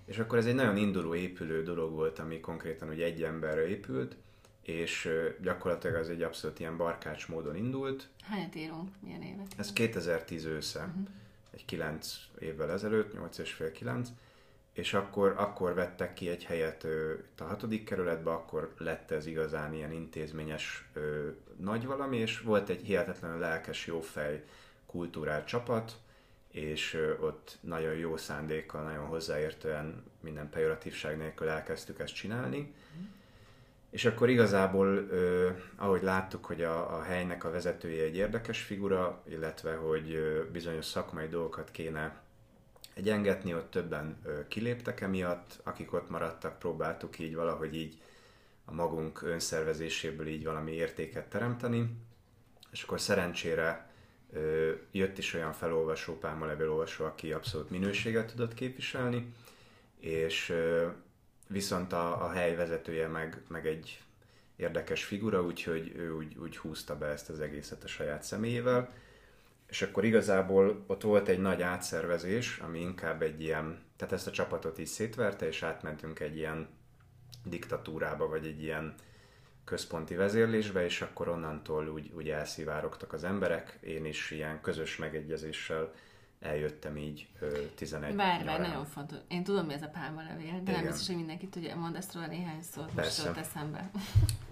[0.05, 4.17] és akkor ez egy nagyon induló, épülő dolog volt, ami konkrétan ugye egy emberre épült,
[4.63, 5.09] és
[5.43, 8.89] gyakorlatilag az egy abszolút ilyen barkács módon indult, Hányat írunk?
[9.01, 9.47] Milyen évet?
[9.57, 10.99] ez 2010 ősze, Mhm.
[11.51, 14.09] egy 9 évvel ezelőtt, 8 és fél 9,
[14.75, 19.27] és akkor, akkor vettek ki egy helyet ö, itt a hatodik kerületbe, akkor lett ez
[19.27, 24.45] igazán ilyen intézményes ö, nagy valami, és volt egy hihetetlenül lelkes, jófej,
[24.87, 25.93] kultúrált csapat,
[26.51, 32.75] és ö, ott nagyon jó szándékkal, nagyon hozzáértően, minden pejoratívság nélkül elkezdtük ezt csinálni.
[33.91, 39.23] És akkor igazából, ö, ahogy láttuk, hogy a, a helynek a vezetője egy érdekes figura,
[39.29, 42.23] illetve hogy ö, bizonyos szakmai dolgokat kéne
[42.95, 47.99] egyengetni, ott többen kiléptek emiatt, akik ott maradtak, próbáltuk így valahogy így
[48.65, 51.97] a magunk önszervezéséből így valami értéket teremteni,
[52.73, 53.91] és akkor szerencsére
[54.91, 59.33] jött is olyan felolvasó, pálmalevél olvasó, aki abszolút minőséget tudott képviselni,
[60.01, 60.55] és
[61.49, 64.03] viszont a, a hely vezetője meg, meg egy
[64.57, 68.93] érdekes figura, úgyhogy ő úgy, úgy húzta be ezt az egészet a saját személyével,
[69.67, 74.31] és akkor igazából ott volt egy nagy átszervezés, ami inkább egy ilyen, tehát ezt a
[74.31, 76.69] csapatot is szétverte, és átmentünk egy ilyen
[77.45, 78.95] diktatúrába, vagy egy ilyen
[79.65, 83.79] központi vezérlésbe, és akkor onnantól úgy, úgy elszivárogtak az emberek.
[83.81, 85.93] Én is ilyen közös megegyezéssel
[86.41, 88.61] eljöttem így ö, 11 Várj, várj, nyarán.
[88.61, 89.19] nagyon fontos.
[89.29, 90.87] Én tudom, mi ez a pálmalevél, de nem Igen.
[90.87, 91.77] biztos, hogy mindenki tudja.
[91.77, 93.23] Mondasz róla néhány szót, most Persze.
[93.23, 93.91] jutott eszembe.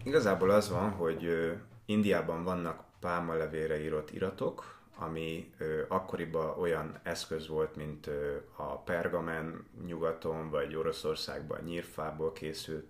[0.03, 1.53] Igazából az van, hogy ö,
[1.85, 9.67] Indiában vannak pálmalevélre írott iratok, ami ö, akkoriban olyan eszköz volt, mint ö, a pergamen
[9.87, 12.87] nyugaton, vagy Oroszországban nyírfából készült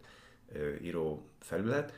[0.52, 1.92] ö, író felület,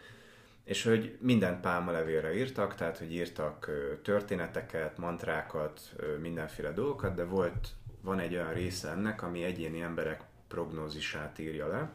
[0.64, 7.24] és hogy minden pálmalevélre írtak, tehát hogy írtak ö, történeteket, mantrákat, ö, mindenféle dolgokat, de
[7.24, 7.68] volt
[8.00, 11.92] van egy olyan része ennek, ami egyéni emberek prognózisát írja le,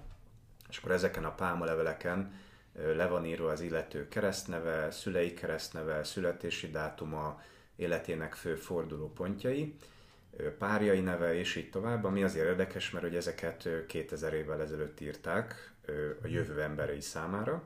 [0.69, 2.31] és akkor ezeken a pálmaleveleken
[2.73, 7.41] le van írva az illető keresztneve, szülei keresztneve, születési dátuma,
[7.79, 9.75] életének fő fordulópontjai,
[10.57, 15.73] párjai neve, és így tovább, ami azért érdekes, mert hogy ezeket 2000 évvel ezelőtt írták
[16.23, 17.63] a jövő emberei számára,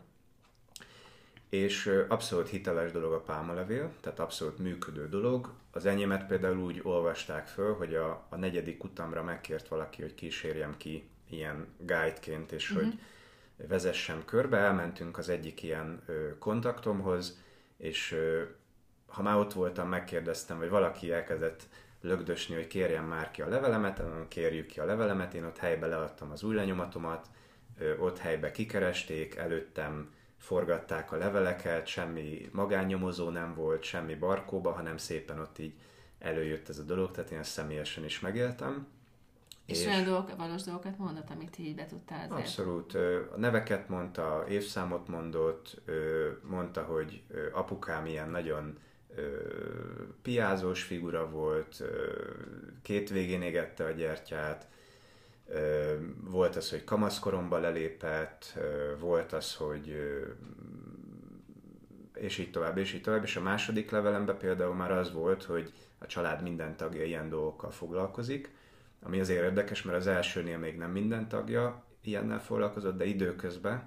[1.49, 5.53] és abszolút hiteles dolog a pálmalevél, tehát abszolút működő dolog.
[5.71, 10.77] Az enyémet például úgy olvasták föl, hogy a, a negyedik utamra megkért valaki, hogy kísérjem
[10.77, 12.85] ki ilyen guideként, és uh-huh.
[12.85, 12.99] hogy
[13.67, 14.57] vezessem körbe.
[14.57, 17.41] Elmentünk az egyik ilyen ö, kontaktomhoz,
[17.77, 18.41] és ö,
[19.13, 21.67] ha már ott voltam, megkérdeztem, vagy valaki elkezdett
[22.01, 26.31] lögdösni, hogy kérjem már ki a levelemet, kérjük ki a levelemet, én ott helybe leadtam
[26.31, 27.27] az új lenyomatomat,
[27.99, 35.39] ott helybe kikeresték, előttem forgatták a leveleket, semmi magánnyomozó nem volt, semmi barkóba, hanem szépen
[35.39, 35.73] ott így
[36.19, 38.87] előjött ez a dolog, tehát én ezt személyesen is megéltem.
[39.65, 42.39] És, és olyan dolgok, valós dolgokat mondott, amit így be tudtál azért?
[42.39, 42.93] Abszolút.
[43.33, 45.81] A neveket mondta, évszámot mondott,
[46.41, 48.77] mondta, hogy apukám ilyen nagyon
[50.21, 51.83] piázós figura volt,
[52.81, 54.67] két végén égette a gyertyát,
[56.23, 58.59] volt az, hogy kamaszkoromba lelépett,
[58.99, 59.95] volt az, hogy
[62.13, 63.23] és így tovább, és így tovább.
[63.23, 67.71] És a második levelemben például már az volt, hogy a család minden tagja ilyen dolgokkal
[67.71, 68.51] foglalkozik,
[69.01, 73.83] ami azért érdekes, mert az elsőnél még nem minden tagja ilyennel foglalkozott, de időközben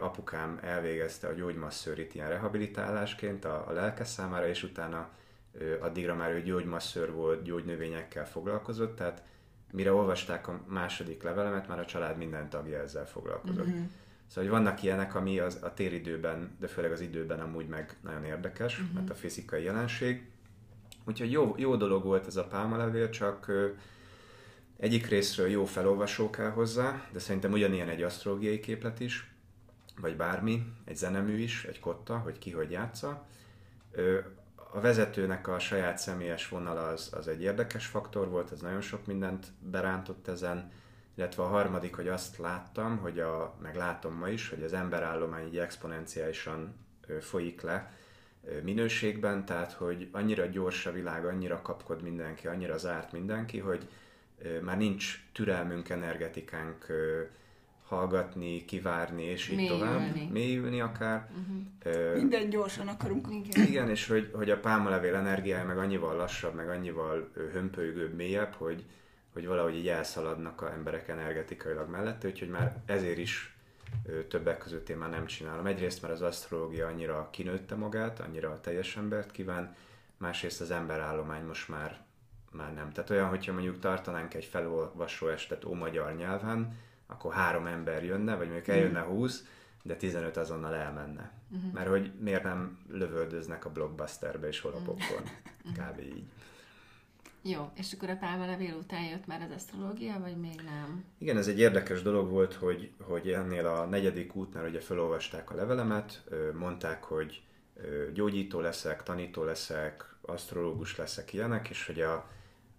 [0.00, 5.08] apukám elvégezte a gyógymasszőrit ilyen rehabilitálásként a, a lelke számára, és utána
[5.80, 9.22] addigra már ő gyógymasszőr volt, gyógynövényekkel foglalkozott, tehát
[9.72, 13.66] mire olvasták a második levelemet, már a család minden tagja ezzel foglalkozott.
[13.66, 13.84] Uh-huh.
[14.26, 18.24] Szóval, hogy vannak ilyenek, ami az, a téridőben, de főleg az időben amúgy meg nagyon
[18.24, 18.94] érdekes, uh-huh.
[18.94, 20.28] mert a fizikai jelenség.
[21.04, 23.68] Úgyhogy jó, jó dolog volt ez a pálmalevél, csak ö,
[24.76, 29.30] egyik részről jó felolvasó kell hozzá, de szerintem ugyanilyen egy asztrológiai képlet is,
[30.00, 33.26] vagy bármi, egy zenemű is, egy kotta, hogy ki hogy játsza.
[34.72, 39.06] A vezetőnek a saját személyes vonala az, az egy érdekes faktor volt, ez nagyon sok
[39.06, 40.70] mindent berántott ezen,
[41.14, 45.46] illetve a harmadik, hogy azt láttam, hogy a, meg látom ma is, hogy az emberállomány
[45.46, 46.74] így exponenciálisan
[47.20, 47.92] folyik le
[48.62, 53.88] minőségben, tehát hogy annyira gyors a világ, annyira kapkod mindenki, annyira zárt mindenki, hogy
[54.62, 56.86] már nincs türelmünk, energetikánk
[57.90, 59.80] hallgatni, kivárni, és így mélyülni.
[59.80, 60.30] tovább.
[60.30, 61.28] Mélyülni akár.
[61.30, 62.14] Uh-huh.
[62.14, 63.28] Minden gyorsan akarunk.
[63.30, 68.52] Igen, Igen és hogy, hogy a pálmalevél energiája meg annyival lassabb, meg annyival hömpölygőbb, mélyebb,
[68.52, 68.84] hogy,
[69.32, 73.54] hogy valahogy így elszaladnak a emberek energetikailag mellette, úgyhogy már ezért is
[74.28, 75.66] többek között én már nem csinálom.
[75.66, 79.74] Egyrészt, mert az asztrológia annyira kinőtte magát, annyira a teljes embert kíván,
[80.16, 82.00] másrészt az emberállomány most már,
[82.52, 82.90] már nem.
[82.90, 86.76] Tehát olyan, hogyha mondjuk tartanánk egy felolvasó estet ó magyar nyelven,
[87.10, 89.44] akkor három ember jönne, vagy mondjuk eljönne húsz,
[89.82, 91.32] de 15 azonnal elmenne.
[91.50, 91.72] Uh-huh.
[91.72, 95.24] Mert hogy miért nem lövöldöznek a blockbusterbe és hol a popcorn.
[95.78, 96.00] Kb.
[96.00, 96.24] így.
[97.42, 101.04] Jó, és akkor a pálmalevél után jött már az asztrológia, vagy még nem?
[101.18, 105.54] Igen, ez egy érdekes dolog volt, hogy, hogy ennél a negyedik útnál ugye felolvasták a
[105.54, 107.42] levelemet, mondták, hogy
[108.14, 112.30] gyógyító leszek, tanító leszek, asztrológus leszek ilyenek, és hogy a,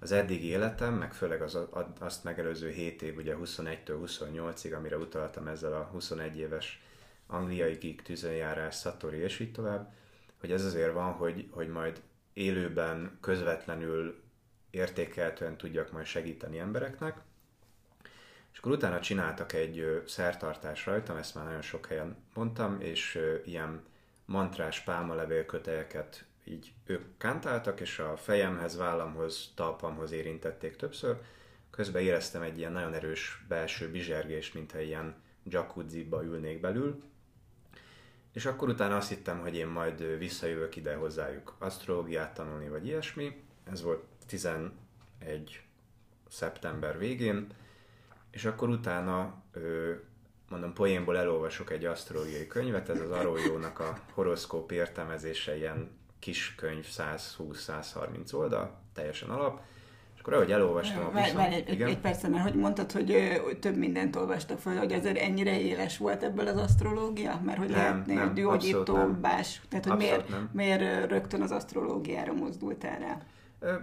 [0.01, 1.57] az eddigi életem, meg főleg az,
[1.99, 6.81] azt megelőző 7 év, ugye 21-től 28-ig, amire utaltam ezzel a 21 éves
[7.27, 9.93] angliai geek tűzönjárás, Satori és így tovább,
[10.39, 12.01] hogy ez azért van, hogy, hogy majd
[12.33, 14.21] élőben közvetlenül
[14.69, 17.17] értékeltően tudjak majd segíteni embereknek.
[18.51, 23.83] És akkor utána csináltak egy szertartás rajtam, ezt már nagyon sok helyen mondtam, és ilyen
[24.25, 31.21] mantrás pálmalevél kötelyeket így ők kántáltak, és a fejemhez, vállamhoz, talpamhoz érintették többször.
[31.69, 37.04] Közben éreztem egy ilyen nagyon erős belső bizsergést, mintha ilyen jacuzziba ülnék belül.
[38.34, 43.43] És akkor utána azt hittem, hogy én majd visszajövök ide hozzájuk asztrológiát tanulni, vagy ilyesmi.
[43.63, 44.71] Ez volt 11
[46.30, 47.47] szeptember végén,
[48.32, 49.43] és akkor utána
[50.49, 56.86] mondom, poénból elolvasok egy asztrológiai könyvet, ez az Arójónak a horoszkóp értelmezése ilyen kis könyv,
[56.97, 59.62] 120-130 oldal, teljesen alap,
[60.15, 61.34] és akkor ahogy elolvastam a viszont...
[61.34, 65.17] Várj, egy, egy perc, mert hogy mondtad, hogy ö, több mindent olvastak fel, hogy ezért
[65.17, 67.41] ennyire éles volt ebből az asztrológia?
[67.43, 70.49] Mert hogy nem, lehetné nem, gyógyító, bás, tehát hogy miért, nem.
[70.53, 73.21] miért rögtön az asztrológiára mozdultál rá?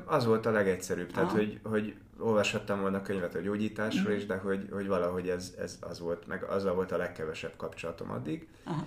[0.04, 4.16] Az volt a legegyszerűbb, tehát hogy, hogy olvashattam volna könyvet a gyógyításról mm.
[4.16, 8.10] is, de hogy, hogy valahogy ez, ez az volt, meg azzal volt a legkevesebb kapcsolatom
[8.10, 8.48] addig.
[8.64, 8.84] Aha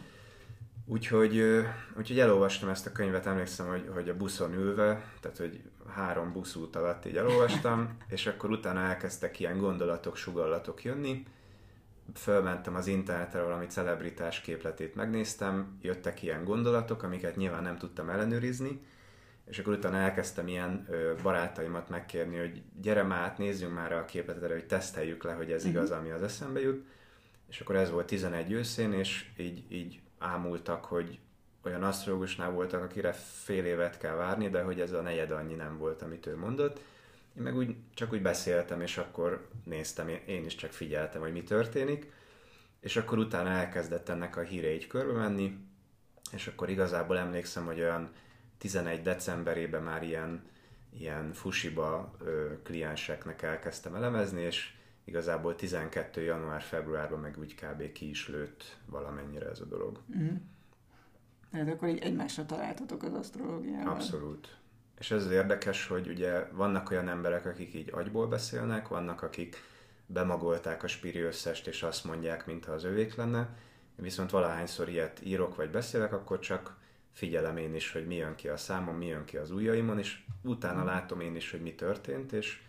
[0.85, 1.43] Úgyhogy,
[1.97, 6.75] úgyhogy elolvastam ezt a könyvet, emlékszem, hogy, hogy a buszon ülve, tehát hogy három buszút
[6.75, 11.25] alatt így elolvastam, és akkor utána elkezdtek ilyen gondolatok, sugallatok jönni,
[12.15, 18.81] fölmentem az internetre, valami celebritás képletét megnéztem, jöttek ilyen gondolatok, amiket nyilván nem tudtam ellenőrizni,
[19.45, 24.05] és akkor utána elkezdtem ilyen ö, barátaimat megkérni, hogy gyere már át, nézzünk már a
[24.05, 25.71] képletet, hogy teszteljük le, hogy ez uh-huh.
[25.71, 26.85] igaz, ami az eszembe jut.
[27.49, 31.19] És akkor ez volt 11 őszén, és így, így ámultak, hogy
[31.63, 35.77] olyan asztrológusnál voltak, akire fél évet kell várni, de hogy ez a negyed annyi nem
[35.77, 36.79] volt, amit ő mondott.
[37.37, 41.43] Én meg úgy, csak úgy beszéltem, és akkor néztem, én is csak figyeltem, hogy mi
[41.43, 42.11] történik,
[42.79, 45.57] és akkor utána elkezdett ennek a híre így körbe menni,
[46.31, 48.11] és akkor igazából emlékszem, hogy olyan
[48.57, 50.43] 11 decemberében már ilyen,
[50.89, 56.21] ilyen fusiba ö, klienseknek elkezdtem elemezni, és igazából 12.
[56.21, 57.91] január-februárban meg úgy kb.
[57.91, 59.99] ki is lőtt valamennyire ez a dolog.
[60.17, 60.35] Mm.
[61.51, 63.93] Tehát akkor így egymásra találtatok az asztrológiával.
[63.93, 64.57] Abszolút.
[64.99, 69.55] És ez az érdekes, hogy ugye vannak olyan emberek, akik így agyból beszélnek, vannak, akik
[70.05, 73.49] bemagolták a spiri összest, és azt mondják, mintha az övék lenne,
[73.95, 76.77] viszont valahányszor ilyet írok, vagy beszélek, akkor csak
[77.11, 80.23] figyelem én is, hogy mi jön ki a számon, mi jön ki az ujjaimon, és
[80.43, 82.61] utána látom én is, hogy mi történt, és,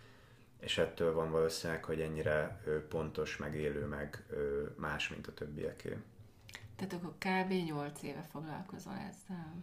[0.63, 4.23] és ettől van valószínűleg, hogy ennyire pontos, meg élő, meg
[4.75, 5.97] más, mint a többieké.
[6.75, 7.51] Tehát akkor kb.
[7.65, 9.53] 8 éve foglalkozol ezzel?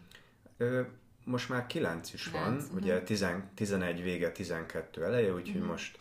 [0.56, 0.82] Ö,
[1.24, 2.74] most már 9 is 9, van, uh-huh.
[2.74, 5.70] ugye 10, 11 vége, 12 eleje, úgyhogy uh-huh.
[5.70, 5.98] most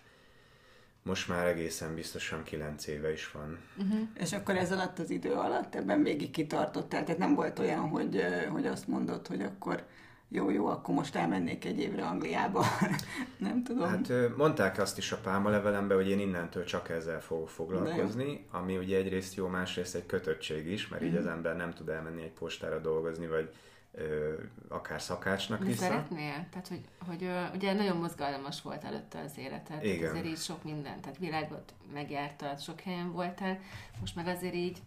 [1.04, 3.60] most már egészen biztosan 9 éve is van.
[3.78, 4.08] Uh-huh.
[4.14, 7.04] És akkor ez alatt az idő alatt ebben végig kitartottál?
[7.04, 9.86] Tehát nem volt olyan, hogy, hogy azt mondod, hogy akkor
[10.32, 12.66] jó, jó, akkor most elmennék egy évre Angliába.
[13.38, 13.88] nem tudom.
[13.88, 18.78] Hát mondták azt is a Pálma levelembe, hogy én innentől csak ezzel fogok foglalkozni, ami
[18.78, 21.26] ugye egyrészt jó, másrészt egy kötöttség is, mert így uh-huh.
[21.26, 23.54] az ember nem tud elmenni egy postára dolgozni, vagy
[23.92, 24.34] ö,
[24.68, 25.84] akár szakácsnak vissza.
[25.84, 26.48] szeretnél?
[26.50, 29.84] Tehát, hogy, hogy ö, ugye nagyon mozgalmas volt előtte az életed.
[29.84, 30.00] Igen.
[30.00, 33.60] Tehát azért így sok minden, tehát világot megjártad, sok helyen voltál,
[34.00, 34.78] most meg azért így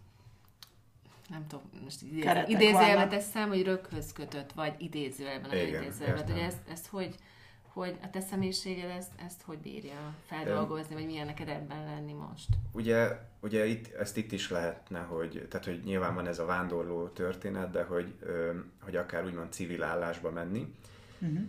[1.29, 2.01] nem tudom, most
[2.47, 7.15] idézőjelbe teszem, hogy röghöz kötött, vagy idézőjelben, a idézőjelben, hogy ezt, ezt hogy,
[7.73, 12.47] hogy a te személyiséged ezt, ezt hogy bírja feldolgozni, vagy milyen neked ebben lenni most?
[12.71, 17.07] Ugye, ugye itt, ezt itt is lehetne, hogy, tehát hogy nyilván van ez a vándorló
[17.07, 18.13] történet, de hogy,
[18.81, 20.73] hogy akár úgymond civil állásba menni.
[21.19, 21.41] Uh-huh.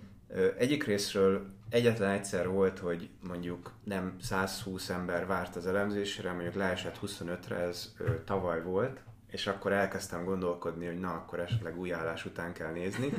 [0.58, 6.98] Egyik részről egyetlen egyszer volt, hogy mondjuk nem 120 ember várt az elemzésre, mondjuk leesett
[7.02, 9.00] 25-re, ez tavaly volt,
[9.34, 13.12] és akkor elkezdtem gondolkodni, hogy na, akkor esetleg új állás után kell nézni.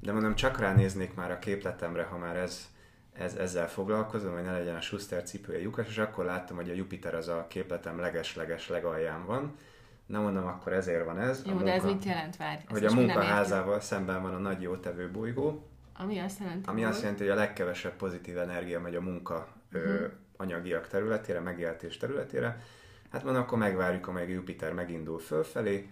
[0.00, 2.68] De mondom, csak ránéznék már a képletemre, ha már ez,
[3.12, 6.74] ez, ezzel foglalkozom, hogy ne legyen a Schuster cipője lyukas, és akkor láttam, hogy a
[6.74, 9.58] Jupiter az a képletem leges-leges legalján van.
[10.06, 11.42] Na mondom, akkor ezért van ez.
[11.44, 12.60] Jó, a munka, de ez mit jelent, várj?
[12.68, 15.68] Hogy a munkaházával szemben van a nagy jótevő bolygó.
[15.98, 19.90] Ami azt jelenti, Ami azt jelenti, hogy a legkevesebb pozitív energia megy a munka uh-huh.
[19.90, 20.04] ö, mhm.
[20.36, 22.60] anyagiak területére, megéltés területére.
[23.16, 25.88] Hát mondom, akkor megvárjuk, amíg Jupiter megindul fölfelé,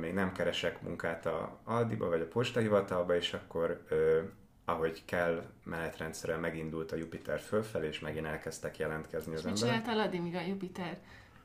[0.00, 4.20] még nem keresek munkát a Aldiba vagy a postahivatalba, és akkor ö,
[4.64, 9.70] ahogy kell, menetrendszerűen megindult a Jupiter fölfelé, és megint elkezdtek jelentkezni az emberek.
[9.70, 10.98] Mit csináltál addig, míg a Jupiter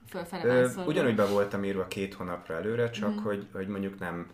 [0.07, 3.23] fölfele Ugyanúgy be voltam írva két hónapra előre, csak mm.
[3.23, 4.27] hogy, hogy mondjuk nem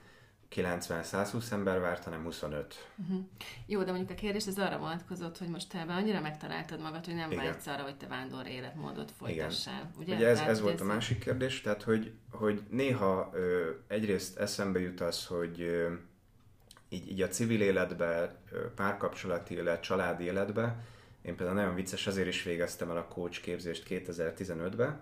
[0.56, 2.90] 90-120 ember várt, hanem 25.
[2.98, 3.16] Uh-huh.
[3.16, 3.26] Mhm.
[3.66, 7.06] Jó, de mondjuk a kérdés ez arra vonatkozott, hogy most te ebben annyira megtaláltad magad,
[7.06, 7.46] hogy nem Igen.
[7.46, 9.92] vágysz arra, hogy te vándor életmódot folytassál.
[10.00, 10.82] Ugye, Ugye ez, ez volt ez...
[10.82, 15.94] a másik kérdés, tehát hogy, hogy néha ö, egyrészt eszembe jut az, hogy ö,
[16.90, 18.36] így, így a civil életbe,
[18.76, 20.76] párkapcsolati élet, családi életbe,
[21.22, 25.00] én például nagyon vicces, azért is végeztem el a coach képzést 2015-ben,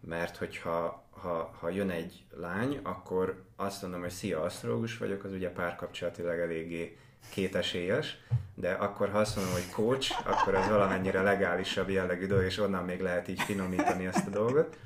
[0.00, 5.32] mert hogyha ha, ha jön egy lány, akkor azt mondom, hogy szia, asztrológus vagyok, az
[5.32, 6.96] ugye párkapcsolatilag eléggé
[7.30, 8.18] kétesélyes,
[8.54, 12.84] de akkor ha azt mondom, hogy coach, akkor az valamennyire legálisabb jellegű dolog, és onnan
[12.84, 14.76] még lehet így finomítani ezt a dolgot.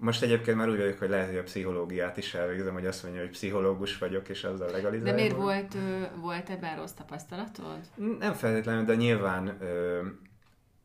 [0.00, 3.20] Most egyébként már úgy vagyok, hogy lehet, hogy a pszichológiát is elvégzem, hogy azt mondja,
[3.20, 5.04] hogy pszichológus vagyok, és azzal legalizálom.
[5.04, 5.76] De miért volt,
[6.20, 7.80] volt ebben rossz tapasztalatod?
[8.18, 9.58] Nem feltétlenül, de nyilván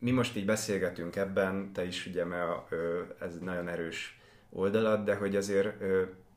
[0.04, 2.72] mi most így beszélgetünk ebben, te is ugye, mert
[3.20, 5.84] ez nagyon erős oldalat, de hogy azért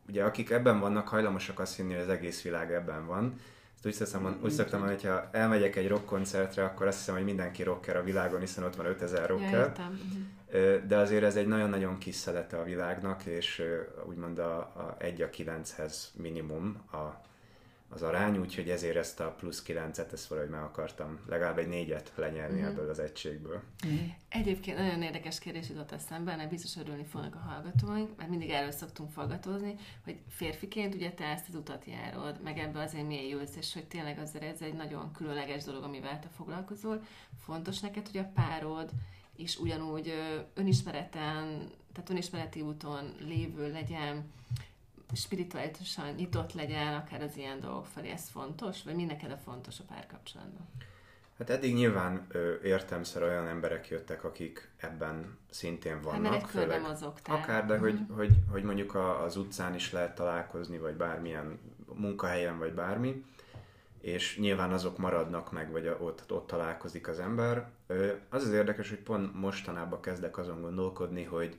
[0.09, 3.40] ugye akik ebben vannak, hajlamosak azt hinni, hogy az egész világ ebben van.
[3.74, 7.24] Ezt úgy, hiszem, úgy szoktam, hogy ha elmegyek egy rock koncertre, akkor azt hiszem, hogy
[7.24, 9.72] mindenki rocker a világon, hiszen ott van 5000 rocker.
[10.53, 13.62] Ja, de azért ez egy nagyon-nagyon kis szelete a világnak, és
[14.09, 17.20] úgymond a, a 1 a 9-hez minimum a,
[17.89, 22.12] az arány, úgyhogy ezért ezt a plusz 9-et, ezt valahogy meg akartam legalább egy négyet
[22.14, 22.66] lenyerni mm-hmm.
[22.68, 23.62] ebből az egységből.
[23.87, 23.97] Mm.
[24.28, 28.70] Egyébként nagyon érdekes kérdés jutott eszembe, ennek biztos örülni fognak a hallgatóink, mert mindig erről
[28.70, 29.74] szoktunk fogatózni,
[30.05, 34.18] hogy férfiként ugye te ezt az utat járod, meg ebbe azért mélyülsz, és hogy tényleg
[34.18, 37.03] azért ez egy nagyon különleges dolog, amivel te foglalkozol.
[37.45, 38.91] Fontos neked, hogy a párod
[39.37, 40.12] is ugyanúgy
[40.55, 44.32] önismereten, tehát önismereti úton lévő legyen,
[45.14, 48.82] spirituálisan nyitott legyen, akár az ilyen dolgok felé, ez fontos?
[48.82, 50.66] Vagy mi neked a fontos a párkapcsolatban?
[51.38, 56.32] Hát eddig nyilván ö, értemszer olyan emberek jöttek, akik ebben szintén vannak.
[56.32, 57.36] Hát főleg, mozogtál.
[57.36, 57.88] Akár, de uh-huh.
[57.88, 61.59] hogy, hogy, hogy mondjuk a, az utcán is lehet találkozni, vagy bármilyen
[61.94, 63.24] munkahelyen, vagy bármi,
[64.00, 67.68] és nyilván azok maradnak meg, vagy ott, ott találkozik az ember.
[67.86, 71.59] Ö, az az érdekes, hogy pont mostanában kezdek azon gondolkodni, hogy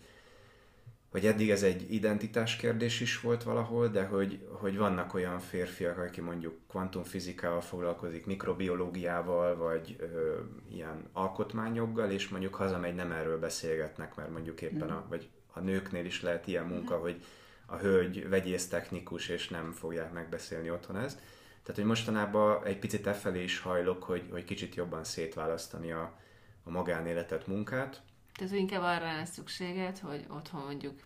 [1.11, 5.97] hogy eddig ez egy identitás kérdés is volt valahol, de hogy, hogy vannak olyan férfiak,
[5.97, 10.39] aki mondjuk kvantumfizikával foglalkozik, mikrobiológiával, vagy ö,
[10.71, 16.05] ilyen alkotmányjoggal, és mondjuk hazamegy, nem erről beszélgetnek, mert mondjuk éppen a, vagy a nőknél
[16.05, 17.23] is lehet ilyen munka, hogy
[17.65, 21.19] a hölgy vegyész technikus, és nem fogják megbeszélni otthon ezt.
[21.61, 26.19] Tehát, hogy mostanában egy picit e felé is hajlok, hogy, hogy kicsit jobban szétválasztani a,
[26.63, 28.01] a magánéletet, munkát,
[28.37, 30.99] tehát inkább arra lesz szükséged, hogy otthon mondjuk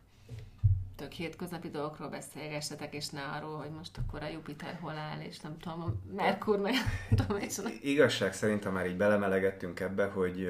[0.95, 5.39] tök hétköznapi dolgokról beszélgessetek, és ne arról, hogy most akkor a Jupiter hol áll, és
[5.39, 6.73] nem tudom, a Merkur meg
[7.15, 10.47] tudom és Igazság szerint, ha már így belemelegettünk ebbe, hogy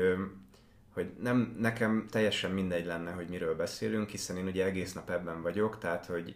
[0.94, 5.42] hogy nem, nekem teljesen mindegy lenne, hogy miről beszélünk, hiszen én ugye egész nap ebben
[5.42, 6.36] vagyok, tehát hogy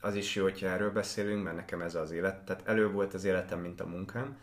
[0.00, 3.24] az is jó, hogyha erről beszélünk, mert nekem ez az élet, tehát elő volt az
[3.24, 4.38] életem, mint a munkám,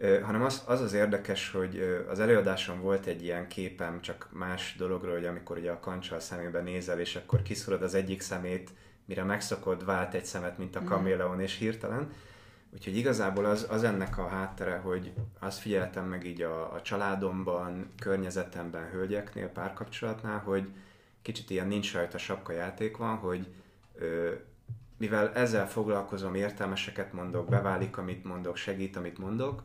[0.00, 5.14] hanem az, az az érdekes, hogy az előadáson volt egy ilyen képem, csak más dologról,
[5.14, 8.70] hogy amikor ugye a kancsal szemébe nézel, és akkor kiszorod az egyik szemét,
[9.04, 10.88] mire megszokod, vált egy szemet, mint a mhm.
[10.88, 12.12] kaméleon, és hirtelen.
[12.72, 17.92] Úgyhogy igazából az, az ennek a háttere, hogy azt figyeltem meg így a, a családomban,
[17.98, 20.68] környezetemben, hölgyeknél, párkapcsolatnál, hogy
[21.22, 23.46] kicsit ilyen nincs rajta sapka játék van, hogy
[23.94, 24.32] ö,
[24.96, 29.62] mivel ezzel foglalkozom, értelmeseket mondok, beválik, amit mondok, segít, amit mondok,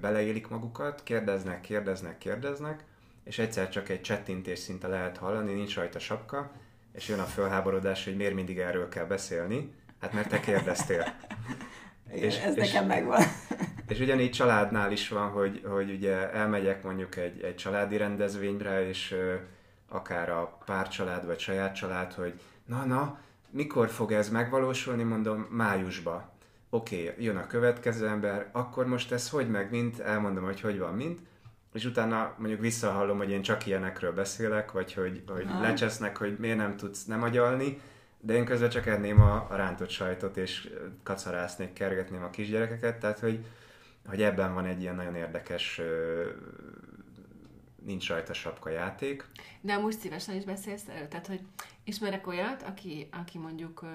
[0.00, 2.84] beleélik magukat, kérdeznek, kérdeznek, kérdeznek,
[3.24, 6.50] és egyszer csak egy csettintés szinte lehet hallani, nincs rajta sapka,
[6.92, 9.72] és jön a fölháborodás, hogy miért mindig erről kell beszélni.
[10.00, 11.04] Hát mert te kérdeztél.
[12.12, 13.22] Igen, és, ez és, nekem megvan.
[13.88, 19.12] És ugyanígy családnál is van, hogy, hogy ugye elmegyek mondjuk egy, egy családi rendezvényre, és
[19.12, 19.34] ö,
[19.88, 23.20] akár a párcsalád vagy saját család, hogy na, na,
[23.50, 26.32] mikor fog ez megvalósulni, mondom, májusba
[26.70, 30.78] oké, okay, jön a következő ember, akkor most ez hogy meg mint, elmondom, hogy hogy
[30.78, 31.20] van mint,
[31.72, 36.56] és utána mondjuk visszahallom, hogy én csak ilyenekről beszélek, vagy hogy, hogy lecsesznek, hogy miért
[36.56, 37.80] nem tudsz nem agyalni,
[38.20, 40.70] de én közben csak enném a, a rántott sajtot, és
[41.02, 43.44] kacarásznék, kergetném a kisgyerekeket, tehát hogy,
[44.06, 45.80] hogy ebben van egy ilyen nagyon érdekes
[47.84, 49.24] nincs rajta sapka játék.
[49.60, 51.40] De amúgy szívesen is beszélsz tehát hogy
[51.84, 53.88] ismerek olyat, aki, aki mondjuk uh,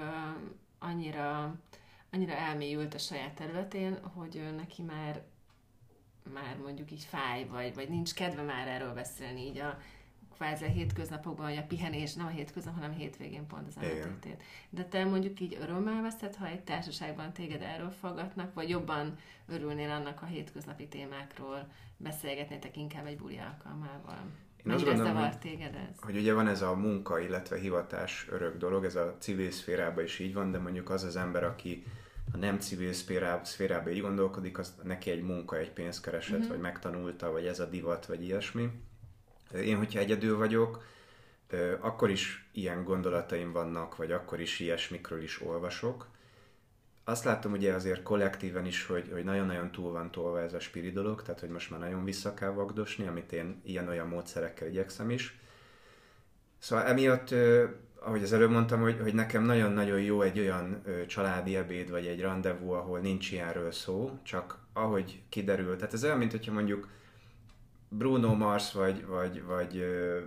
[0.79, 1.55] annyira
[2.13, 5.21] annyira elmélyült a saját területén, hogy neki már
[6.33, 9.77] már mondjuk így fáj, vagy, vagy nincs kedve már erről beszélni, így a
[10.35, 14.43] kvázi a hétköznapokban, vagy a pihenés, nem a hétköznap, hanem a hétvégén pont az említettét.
[14.69, 19.15] De te mondjuk így örömmel veszed, ha egy társaságban téged erről fogadnak, vagy jobban
[19.47, 24.19] örülnél annak a hétköznapi témákról beszélgetnétek inkább egy buli alkalmával?
[24.65, 25.99] Én azt gondolom, hogy, téged ez?
[26.01, 30.19] hogy ugye van ez a munka, illetve hivatás örök dolog, ez a civil szférában is
[30.19, 31.83] így van, de mondjuk az az ember, aki
[32.33, 36.49] a nem civil szférába, szférába így gondolkodik, az neki egy munka, egy pénzkereset, uh-huh.
[36.49, 38.69] vagy megtanulta, vagy ez a divat, vagy ilyesmi.
[39.53, 40.83] Én, hogyha egyedül vagyok,
[41.79, 46.07] akkor is ilyen gondolataim vannak, vagy akkor is ilyesmikről is olvasok.
[47.03, 50.91] Azt látom ugye azért kollektíven is, hogy, hogy nagyon-nagyon túl van tolva ez a spiri
[50.91, 55.39] dolog, tehát hogy most már nagyon vissza kell vagdosni, amit én ilyen-olyan módszerekkel igyekszem is.
[56.57, 57.35] Szóval emiatt
[58.05, 62.05] ahogy az előbb mondtam, hogy, hogy nekem nagyon-nagyon jó egy olyan ö, családi ebéd, vagy
[62.05, 66.87] egy rendezvú, ahol nincs ilyenről szó, csak ahogy kiderül, tehát ez olyan, mint hogyha mondjuk
[67.89, 70.19] Bruno Mars vagy, vagy, vagy ö,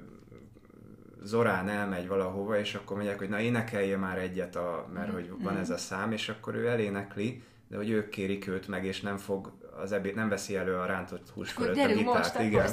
[1.23, 5.55] Zorán elmegy valahova, és akkor mondják, hogy na énekelje már egyet, a, mert hogy van
[5.55, 5.59] mm.
[5.59, 9.17] ez a szám, és akkor ő elénekli, de hogy ők kérik őt meg, és nem
[9.17, 9.53] fog
[9.83, 12.39] az ebéd, nem veszi elő a rántott hús fölött a gitárt.
[12.39, 12.67] Most, igen.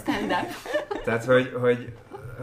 [1.06, 1.94] Tehát, hogy, hogy,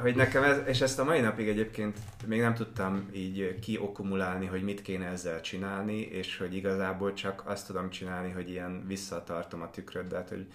[0.00, 4.62] hogy nekem ez, és ezt a mai napig egyébként még nem tudtam így kiokumulálni, hogy
[4.62, 9.70] mit kéne ezzel csinálni, és hogy igazából csak azt tudom csinálni, hogy ilyen visszatartom a
[9.70, 10.46] tükröt, de hát, hogy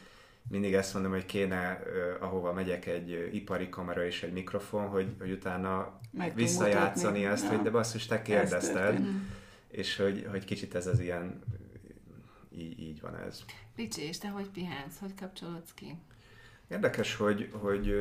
[0.50, 1.80] mindig ezt mondom, hogy kéne,
[2.20, 7.50] ahova megyek egy ipari kamera és egy mikrofon, hogy, hogy utána Meg visszajátszani ezt, ja.
[7.50, 9.00] hogy de basszus, te kérdezted,
[9.68, 11.42] és hogy, hogy kicsit ez az ilyen
[12.58, 13.44] így, így van ez.
[13.76, 15.00] Ricsi, és te hogy pihensz?
[15.00, 15.96] Hogy kapcsolódsz ki?
[16.68, 17.94] Érdekes, hogy, hogy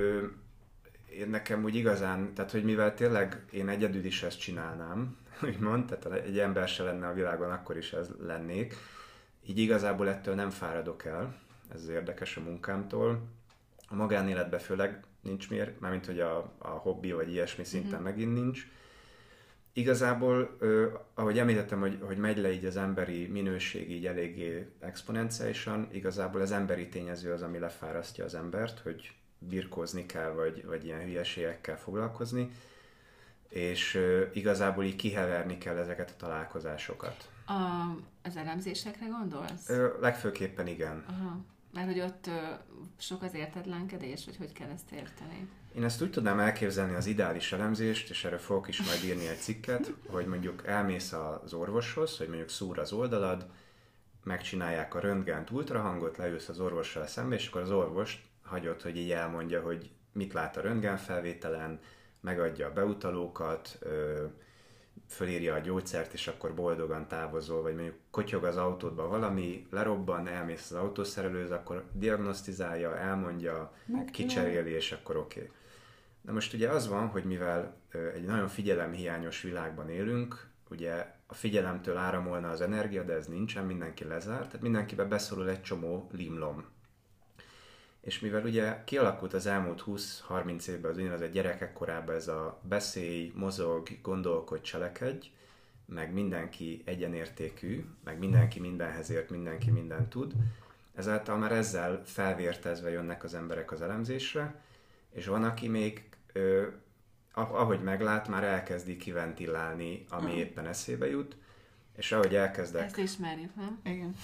[1.19, 5.17] én nekem úgy igazán, tehát hogy mivel tényleg én egyedül is ezt csinálnám,
[5.49, 8.75] úgymond, tehát egy ember se lenne a világon, akkor is ez lennék,
[9.47, 11.35] így igazából ettől nem fáradok el,
[11.75, 13.23] ez érdekes a munkámtól.
[13.89, 18.03] A magánéletben főleg nincs miért, mármint hogy a, a hobbi vagy ilyesmi szinten mm-hmm.
[18.03, 18.67] megint nincs.
[19.73, 25.89] Igazából, ö, ahogy említettem, hogy, hogy megy le így az emberi minőség így eléggé exponenciálisan,
[25.93, 29.15] igazából az emberi tényező az, ami lefárasztja az embert, hogy
[29.49, 32.51] birkózni kell, vagy, vagy ilyen hülyeségekkel foglalkozni,
[33.49, 34.01] és
[34.33, 37.29] igazából így kiheverni kell ezeket a találkozásokat.
[37.47, 37.53] A,
[38.23, 39.69] az elemzésekre gondolsz?
[39.69, 41.05] Ö, legfőképpen igen.
[41.09, 41.39] Aha.
[41.73, 42.33] Mert hogy ott ö,
[42.99, 45.49] sok az értetlenkedés, vagy hogy kell ezt érteni?
[45.75, 49.39] Én ezt úgy tudnám elképzelni az ideális elemzést, és erről fogok is majd írni egy
[49.39, 53.47] cikket, hogy mondjuk elmész az orvoshoz, hogy mondjuk szúr az oldalad,
[54.25, 59.11] megcsinálják a röntgent, ultrahangot, leülsz az orvossal szembe, és akkor az orvos hagyott, hogy így
[59.11, 61.81] elmondja, hogy mit lát a röntgenfelvételen,
[62.21, 63.79] megadja a beutalókat,
[65.09, 70.71] fölírja a gyógyszert, és akkor boldogan távozol, vagy mondjuk kotyog az autódba valami, lerobban, elmész
[70.71, 73.73] az autószerelőhöz, akkor diagnosztizálja, elmondja,
[74.13, 75.41] kicseréli, és akkor oké.
[75.41, 75.53] Okay.
[76.23, 77.77] De most ugye az van, hogy mivel
[78.15, 84.05] egy nagyon figyelemhiányos világban élünk, ugye a figyelemtől áramolna az energia, de ez nincsen, mindenki
[84.05, 86.65] lezárt, tehát mindenkibe beszorul egy csomó limlom.
[88.05, 93.33] És mivel ugye kialakult az elmúlt 20-30 évben az úgynevezett gyerekek korában ez a beszélj,
[93.35, 95.31] mozog, gondolkodj, cselekedj,
[95.87, 100.33] meg mindenki egyenértékű, meg mindenki mindenhez ért, mindenki mindent tud,
[100.95, 104.61] ezáltal már ezzel felvértezve jönnek az emberek az elemzésre,
[105.11, 106.67] és van, aki még ö,
[107.33, 110.39] ahogy meglát, már elkezdi kiventilálni, ami hmm.
[110.39, 111.37] éppen eszébe jut,
[111.97, 112.85] és ahogy elkezdek...
[112.85, 113.81] Ezt ismerjük, nem?
[113.85, 114.15] Igen.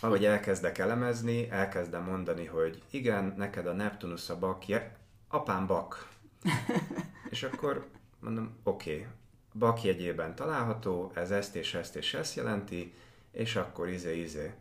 [0.00, 4.96] Ahogy elkezdek elemezni, elkezdem mondani, hogy igen, neked a Neptunus a bak, je,
[5.28, 6.08] apám bak.
[7.30, 7.86] és akkor
[8.20, 9.06] mondom, oké, okay,
[9.52, 12.94] bak jegyében található, ez ezt és ezt és ezt jelenti,
[13.32, 14.54] és akkor izé, izé.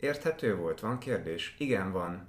[0.00, 0.80] Érthető volt?
[0.80, 1.54] Van kérdés?
[1.58, 2.28] Igen, van.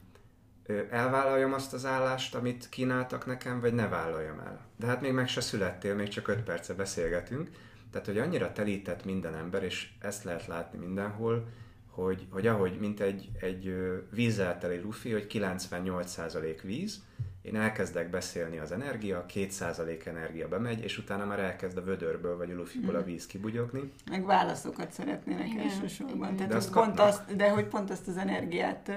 [0.89, 4.65] Elvállaljam azt az állást, amit kínáltak nekem, vagy ne vállaljam el?
[4.75, 7.49] De hát még meg se születtél, még csak öt perce beszélgetünk
[7.95, 11.47] tehát, hogy annyira telített minden ember, és ezt lehet látni mindenhol,
[11.89, 13.75] hogy, hogy ahogy, mint egy, egy
[14.11, 17.03] vízzel teli lufi, hogy 98% víz,
[17.45, 22.51] én elkezdek beszélni az energia, 2% energia bemegy, és utána már elkezd a vödörből vagy
[22.51, 23.07] a lufiból a mhm.
[23.07, 23.91] víz kibugyogni.
[24.09, 26.33] Meg válaszokat szeretnének igen, elsősorban.
[26.33, 26.35] Igen.
[26.35, 28.91] Tehát, de, hogy pont azt, de hogy pont azt az energiát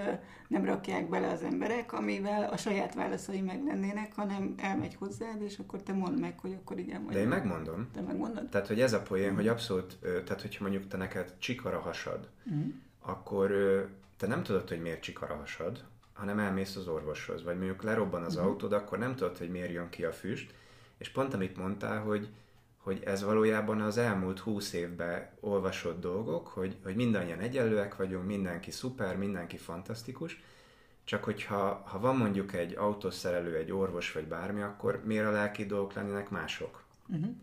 [0.48, 5.58] nem rakják bele az emberek, amivel a saját válaszai meg lennének, hanem elmegy hozzád, és
[5.58, 7.14] akkor te mondd meg, hogy akkor igen vagy.
[7.14, 7.88] De én megmondom.
[7.92, 8.48] Te megmondod?
[8.48, 9.34] Tehát, hogy ez a poén, mm.
[9.34, 12.68] hogy abszolút, tehát hogyha mondjuk te neked csikara hasad, mm.
[13.00, 13.50] akkor
[14.16, 15.84] te nem tudod, hogy miért csikara hasad,
[16.18, 18.50] hanem elmész az orvoshoz, vagy mondjuk lerobban az uh-huh.
[18.50, 20.54] autód, akkor nem tudod, hogy miért jön ki a füst,
[20.98, 22.28] és pont amit mondtál, hogy,
[22.76, 28.70] hogy ez valójában az elmúlt húsz évben olvasott dolgok, hogy, hogy mindannyian egyenlőek vagyunk, mindenki
[28.70, 30.42] szuper, mindenki fantasztikus,
[31.04, 35.66] csak hogyha ha van mondjuk egy autószerelő, egy orvos vagy bármi, akkor miért a lelki
[35.66, 36.82] dolgok lennének mások?
[37.08, 37.34] Uh-huh.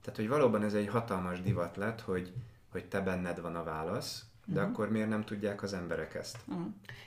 [0.00, 2.32] Tehát, hogy valóban ez egy hatalmas divat lett, hogy,
[2.68, 4.72] hogy te benned van a válasz, de uh-huh.
[4.72, 6.38] akkor miért nem tudják az emberek ezt?
[6.46, 6.66] Uh-huh.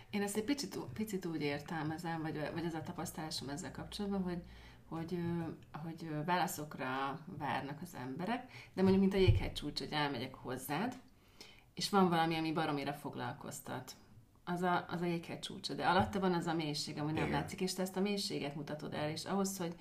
[0.09, 4.41] Én ezt egy picit, picit úgy értelmezem, vagy, vagy ez a tapasztalásom ezzel kapcsolatban, hogy,
[4.89, 5.17] hogy,
[5.83, 10.93] hogy válaszokra várnak az emberek, de mondjuk, mint a jéghegy csúcs, hogy elmegyek hozzád,
[11.73, 13.95] és van valami, ami baromira foglalkoztat.
[14.43, 17.39] Az a, az a jéghegy csúcsa, de alatta van az a mélység, ami nem Igen.
[17.39, 19.75] látszik, és te ezt a mélységet mutatod el, és ahhoz, hogy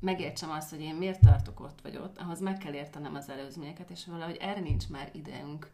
[0.00, 3.90] megértsem azt, hogy én miért tartok ott vagy ott, ahhoz meg kell értenem az előzményeket,
[3.90, 5.70] és valahogy erre nincs már ideünk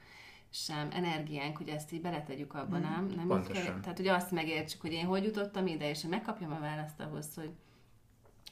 [0.55, 2.83] sem energiánk, hogy ezt így beletegyük abban, mm.
[2.83, 3.27] nem?
[3.27, 7.01] nem kell, tehát, hogy azt megértsük, hogy én hogy jutottam ide, és megkapjam a választ
[7.01, 7.51] ahhoz, hogy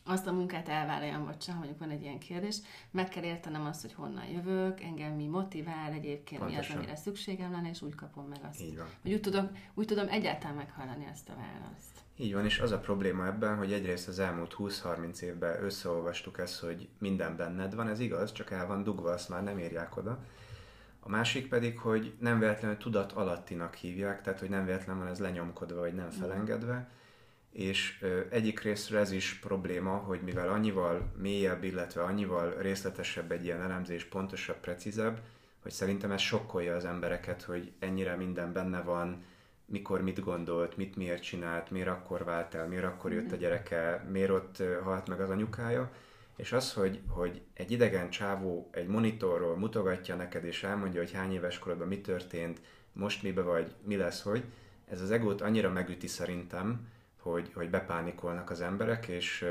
[0.05, 2.57] azt a munkát elvállaljam, vagy sem, mondjuk van egy ilyen kérdés,
[2.91, 6.65] meg kell értenem azt, hogy honnan jövök, engem mi motivál egyébként, Pontosan.
[6.65, 8.61] mi az, amire szükségem lenne, és úgy kapom meg azt.
[8.61, 8.87] Így van.
[9.03, 12.01] Hogy úgy tudom, úgy tudom egyáltalán meghallani ezt a választ.
[12.17, 16.61] Így van, és az a probléma ebben, hogy egyrészt az elmúlt 20-30 évben összeolvastuk ezt,
[16.61, 20.25] hogy minden benned van, ez igaz, csak el van dugva, azt már nem érják oda.
[21.05, 25.19] A másik pedig, hogy nem véletlenül tudat alattinak hívják, tehát hogy nem véletlenül van ez
[25.19, 26.91] lenyomkodva vagy nem felengedve,
[27.51, 33.45] és ö, egyik részről ez is probléma, hogy mivel annyival mélyebb, illetve annyival részletesebb egy
[33.45, 35.21] ilyen elemzés, pontosabb, precízebb,
[35.63, 39.25] hogy szerintem ez sokkolja az embereket, hogy ennyire minden benne van,
[39.65, 44.07] mikor mit gondolt, mit miért csinált, miért akkor vált el, miért akkor jött a gyereke,
[44.11, 45.91] miért ott halt meg az anyukája,
[46.37, 51.33] és az, hogy, hogy egy idegen csávó egy monitorról mutogatja neked, és elmondja, hogy hány
[51.33, 52.61] éves korodban mi történt,
[52.93, 54.45] most mibe vagy, mi lesz, hogy
[54.89, 59.47] ez az egót annyira megüti szerintem, hogy, hogy bepánikolnak az emberek, és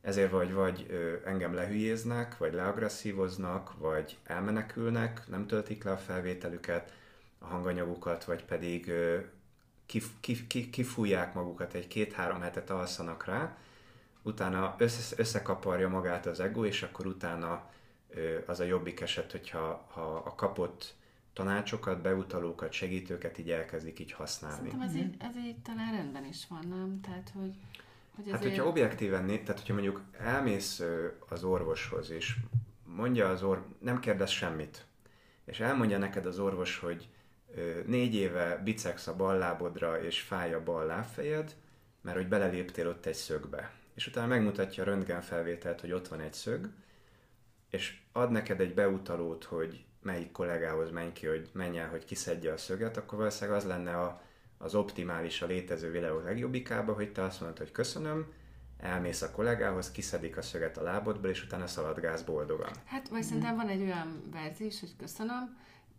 [0.00, 0.86] ezért vagy, vagy
[1.24, 6.92] engem lehülyéznek, vagy leagresszívoznak, vagy elmenekülnek, nem töltik le a felvételüket,
[7.38, 8.92] a hanganyagukat, vagy pedig
[9.86, 13.56] kif, kif, kif, kifújják magukat, egy két-három hetet alszanak rá,
[14.22, 17.70] utána össze, összekaparja magát az ego, és akkor utána
[18.46, 20.94] az a jobbik eset, hogyha ha a kapott
[21.32, 24.56] tanácsokat, beutalókat, segítőket így elkezdik így használni.
[24.56, 27.00] Szerintem ez, így, ez így talán rendben is van, nem?
[27.00, 27.54] Tehát, hogy,
[28.14, 28.36] hogy ezért...
[28.36, 30.82] Hát, hogyha objektíven, tehát hogyha mondjuk elmész
[31.28, 32.36] az orvoshoz, és
[32.84, 34.84] mondja az orvos, nem kérdez semmit,
[35.44, 37.08] és elmondja neked az orvos, hogy
[37.86, 41.54] négy éve bicegsz a bal lábodra, és fáj a bal lábfejed,
[42.00, 43.70] mert hogy beleléptél ott egy szögbe.
[43.94, 46.70] És utána megmutatja a röntgenfelvételt, hogy ott van egy szög,
[47.70, 52.52] és ad neked egy beutalót, hogy melyik kollégához menj ki, hogy menj el, hogy kiszedje
[52.52, 54.22] a szöget, akkor valószínűleg az lenne a,
[54.58, 58.32] az optimális, a létező videó legjobbikába, hogy te azt mondod, hogy köszönöm,
[58.78, 62.72] elmész a kollégához, kiszedik a szöget a lábodból, és utána szaladgálsz boldogan.
[62.84, 65.56] Hát, vagy szerintem van egy olyan verzió hogy köszönöm,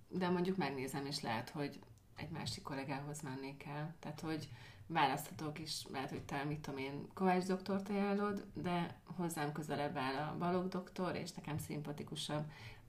[0.08, 1.80] de mondjuk megnézem, és lehet, hogy
[2.16, 3.96] egy másik kollégához mennék el.
[4.00, 4.50] Tehát, hogy
[4.88, 10.16] választhatok is, lehet, hogy te, mit tudom én, Kovács doktort ajánlod, de hozzám közelebb áll
[10.16, 12.44] a Balog doktor, és nekem szimpatikusabb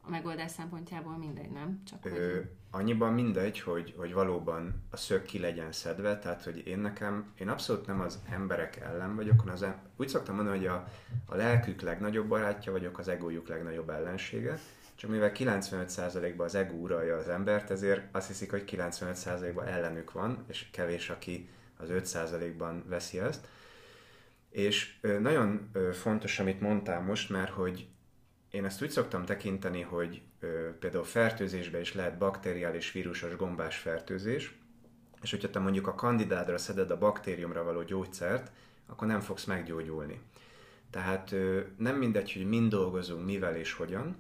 [0.07, 1.83] a megoldás szempontjából mindegy, nem?
[1.89, 2.51] Csak Ö, hogy...
[2.71, 7.49] Annyiban mindegy, hogy, hogy valóban a szög ki legyen szedve, tehát hogy én nekem, én
[7.49, 10.89] abszolút nem az emberek ellen vagyok, hanem az, em- úgy szoktam mondani, hogy a,
[11.27, 14.59] a lelkük legnagyobb barátja vagyok, az egójuk legnagyobb ellensége,
[14.95, 20.45] csak mivel 95%-ban az ego uralja az embert, ezért azt hiszik, hogy 95%-ban ellenük van,
[20.47, 21.49] és kevés, aki
[21.91, 23.49] az 5%-ban veszi ezt.
[24.51, 27.89] És nagyon fontos, amit mondtál most, mert hogy
[28.51, 30.23] én ezt úgy szoktam tekinteni, hogy
[30.79, 34.59] például fertőzésben is lehet bakteriális vírusos gombás fertőzés,
[35.23, 38.53] és hogyha te mondjuk a kandidádra szeded a baktériumra való gyógyszert,
[38.87, 40.21] akkor nem fogsz meggyógyulni.
[40.91, 41.35] Tehát
[41.79, 44.17] nem mindegy, hogy mind dolgozunk, mivel és hogyan,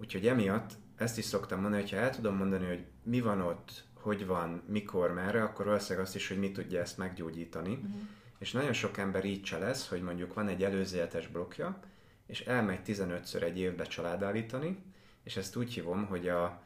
[0.00, 4.26] úgyhogy emiatt ezt is szoktam mondani, hogyha el tudom mondani, hogy mi van ott, hogy
[4.26, 7.72] van, mikor, merre, akkor valószínűleg azt is, hogy mi tudja ezt meggyógyítani.
[7.72, 8.00] Uh-huh.
[8.38, 11.80] És nagyon sok ember így se lesz, hogy mondjuk van egy előzéletes blokja,
[12.26, 14.82] és elmegy 15-ször egy évbe családállítani,
[15.22, 16.62] és ezt úgy hívom, hogy a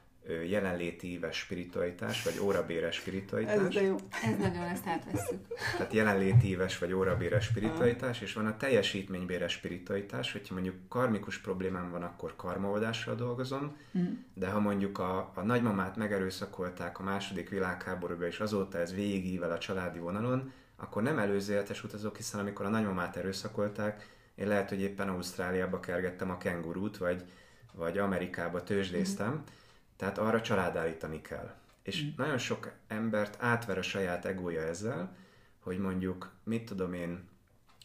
[0.49, 3.57] jelenléti éves spiritualitás, vagy órabéres spiritualitás.
[3.57, 3.97] Ez de jó.
[4.25, 5.41] Ez nagyon, ezt átveszünk.
[5.77, 11.91] Tehát jelenléti éves vagy órabéres spiritualitás, és van a teljesítménybéres spiritualitás, hogyha mondjuk karmikus problémám
[11.91, 14.05] van, akkor karmaoldással dolgozom, mm.
[14.35, 19.59] de ha mondjuk a, a nagymamát megerőszakolták a második világháborúban, és azóta ez végigível a
[19.59, 25.09] családi vonalon, akkor nem előzéletes utazok, hiszen amikor a nagymamát erőszakolták, én lehet, hogy éppen
[25.09, 27.25] Ausztráliába kergettem a kengurút, vagy,
[27.73, 29.65] vagy Amerikába tőzsdéztem, mm.
[29.97, 31.55] Tehát arra családállítani kell.
[31.83, 32.09] És mm.
[32.17, 35.17] nagyon sok embert átver a saját egója ezzel,
[35.59, 37.29] hogy mondjuk, mit tudom én,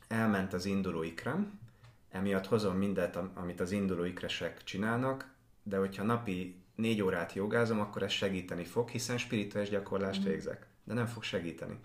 [0.08, 1.60] elment az induló ikrem,
[2.10, 5.30] emiatt hozom mindent, amit az induló ikresek csinálnak,
[5.64, 10.24] de hogyha napi négy órát jogázom, akkor ez segíteni fog, hiszen spirituális gyakorlást mm.
[10.24, 11.80] végzek, de nem fog segíteni.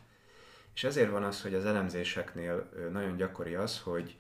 [0.74, 4.16] És ezért van az, hogy az elemzéseknél nagyon gyakori az, hogy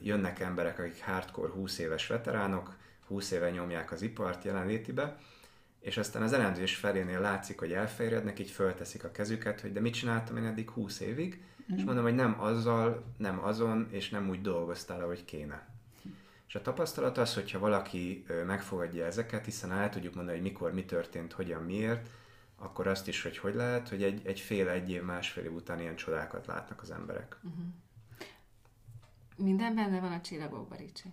[0.00, 2.76] jönnek emberek, akik hardcore 20 éves veteránok,
[3.10, 5.18] 20 éve nyomják az ipart jelenlétibe,
[5.80, 9.94] és aztán az elemzés felénél látszik, hogy elfejrednek, így fölteszik a kezüket, hogy de mit
[9.94, 11.42] csináltam én eddig 20 évig,
[11.72, 11.76] mm.
[11.76, 15.68] és mondom, hogy nem azzal, nem azon, és nem úgy dolgoztál, ahogy kéne.
[16.48, 20.84] És a tapasztalat az, hogyha valaki megfogadja ezeket, hiszen el tudjuk mondani, hogy mikor, mi
[20.84, 22.08] történt, hogyan, miért,
[22.58, 25.80] akkor azt is, hogy hogy lehet, hogy egy, egy fél, egy év, másfél év után
[25.80, 27.36] ilyen csodákat látnak az emberek.
[27.42, 27.64] Uh-huh.
[29.36, 31.12] Minden benne van a csillagokban, Ricsi?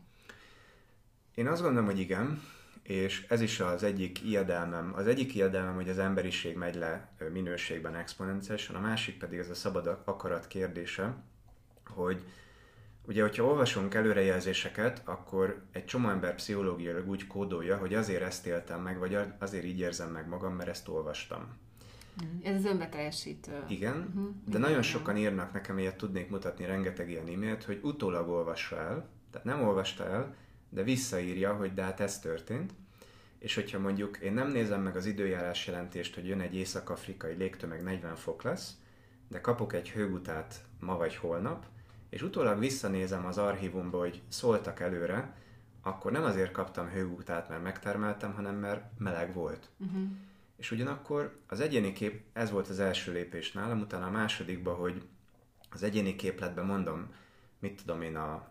[1.37, 2.41] Én azt gondolom, hogy igen,
[2.83, 4.93] és ez is az egyik ijedelmem.
[4.95, 9.53] Az egyik ijedelmem, hogy az emberiség megy le minőségben exponenciálisan, a másik pedig ez a
[9.53, 11.15] szabad akarat kérdése,
[11.85, 12.23] hogy
[13.07, 18.81] ugye, hogyha olvasunk előrejelzéseket, akkor egy csomó ember pszichológiailag úgy kódolja, hogy azért ezt éltem
[18.81, 21.57] meg, vagy azért így érzem meg magam, mert ezt olvastam.
[22.43, 23.63] Ez az önbeteljesítő.
[23.67, 24.35] Igen, uh-huh.
[24.45, 29.09] de nagyon sokan írnak nekem, ilyet tudnék mutatni rengeteg ilyen e-mailt, hogy utólag olvassa el,
[29.31, 30.35] tehát nem olvasta el,
[30.69, 32.73] de visszaírja, hogy de hát ez történt.
[33.39, 37.83] És hogyha mondjuk én nem nézem meg az időjárás jelentést, hogy jön egy észak-afrikai légtömeg
[37.83, 38.75] 40 fok lesz,
[39.27, 41.65] de kapok egy hőgutát ma vagy holnap,
[42.09, 45.35] és utólag visszanézem az archívumba, hogy szóltak előre,
[45.81, 49.69] akkor nem azért kaptam hőgutát, mert megtermeltem, hanem mert meleg volt.
[49.77, 50.01] Uh-huh.
[50.57, 55.01] És ugyanakkor az egyéni kép, ez volt az első lépés nálam, utána a másodikban, hogy
[55.69, 57.13] az egyéni képletben mondom,
[57.59, 58.49] mit tudom én, a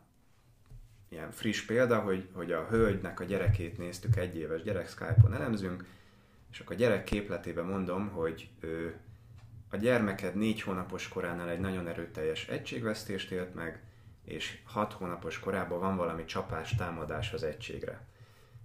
[1.09, 5.85] ilyen friss példa, hogy, hogy a hölgynek a gyerekét néztük, egy éves gyerek Skype-on elemzünk,
[6.51, 8.89] és akkor a gyerek képletében mondom, hogy ö,
[9.71, 13.83] a gyermeked négy hónapos koránál egy nagyon erőteljes egységvesztést élt meg,
[14.25, 18.01] és hat hónapos korában van valami csapás, támadás az egységre.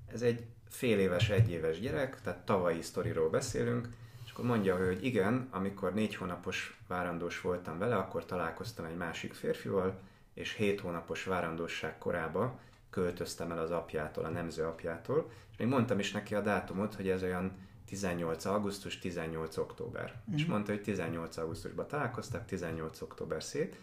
[0.08, 3.88] Ez egy fél éves, egy éves gyerek, tehát tavalyi sztoriról beszélünk,
[4.26, 9.34] és akkor mondja, hogy igen, amikor négy hónapos várandós voltam vele, akkor találkoztam egy másik
[9.34, 10.00] férfival,
[10.34, 12.60] és hét hónapos várandóság korába
[12.90, 17.10] költöztem el az apjától, a nemző apjától, és még mondtam is neki a dátumot, hogy
[17.10, 20.22] ez olyan 18 augusztus, 18 október.
[20.32, 20.34] Mm.
[20.34, 23.76] És mondta, hogy 18 augusztusban találkoztak, 18 október szét.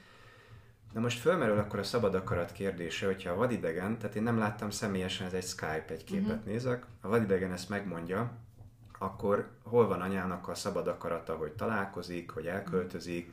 [0.93, 4.71] Na most fölmerül akkor a szabad akarat kérdése, hogyha a vadidegen, tehát én nem láttam
[4.71, 6.51] személyesen, ez egy Skype, egy képet mm-hmm.
[6.51, 8.33] nézek, a vadidegen ezt megmondja,
[8.99, 13.33] akkor hol van anyának a szabad akarata, hogy találkozik, hogy elköltözik,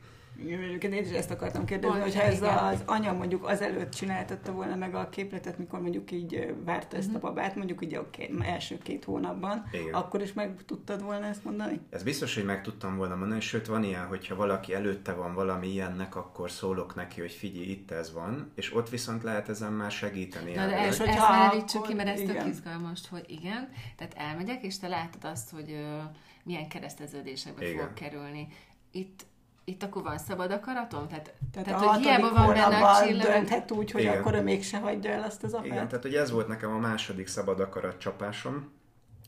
[0.82, 4.94] én is ezt akartam kérdezni, hogy ha ez az anya mondjuk azelőtt csináltatta volna meg
[4.94, 7.20] a képletet, mikor mondjuk így várta ezt a mhm.
[7.20, 9.94] babát, mondjuk így a két, első két hónapban, Igen.
[9.94, 11.80] akkor is meg tudtad volna ezt mondani?
[11.90, 15.68] Ez biztos, hogy meg tudtam volna mondani, sőt van ilyen, hogyha valaki előtte van valami
[15.68, 19.90] ilyennek, akkor szólok neki, hogy figyelj, itt ez van, és ott viszont lehet ezen már
[19.90, 20.54] segíteni.
[20.54, 24.78] Na, de ezt, ezt merrítsük ki, mert ez tök izgalmas, hogy igen, tehát elmegyek, és
[24.78, 26.02] te látod azt, hogy uh,
[26.42, 28.48] milyen kereszteződésekbe fog kerülni.
[28.90, 29.26] Itt
[29.68, 31.08] itt akkor van szabad akaratom?
[31.08, 33.26] Tehát, tehát, tehát hogy hiába van benne a csillag.
[33.26, 34.18] dönthet úgy, hogy Igen.
[34.18, 35.66] akkor ő mégse hagyja el azt az apát.
[35.66, 38.72] Igen, tehát hogy ez volt nekem a második szabad akarat csapásom,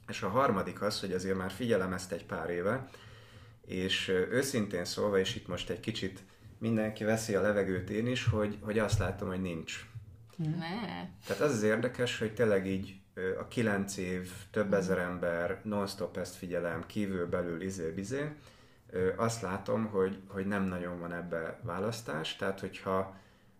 [0.08, 2.88] és a harmadik az, hogy azért már figyelem ezt egy pár éve,
[3.66, 6.22] és őszintén szólva, és itt most egy kicsit
[6.58, 9.86] mindenki veszi a levegőt én is, hogy, hogy azt látom, hogy nincs.
[10.36, 11.06] Ne.
[11.26, 13.00] Tehát az az érdekes, hogy tényleg így
[13.38, 18.32] a kilenc év, több ezer ember, non-stop ezt figyelem, kívül, belül, izé-bizé,
[19.16, 23.16] azt látom, hogy, hogy nem nagyon van ebbe választás, tehát hogyha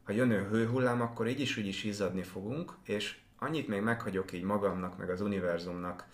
[0.09, 4.33] ha jön a hőhullám, akkor így is úgy is izzadni fogunk, és annyit még meghagyok
[4.33, 6.07] így magamnak, meg az univerzumnak,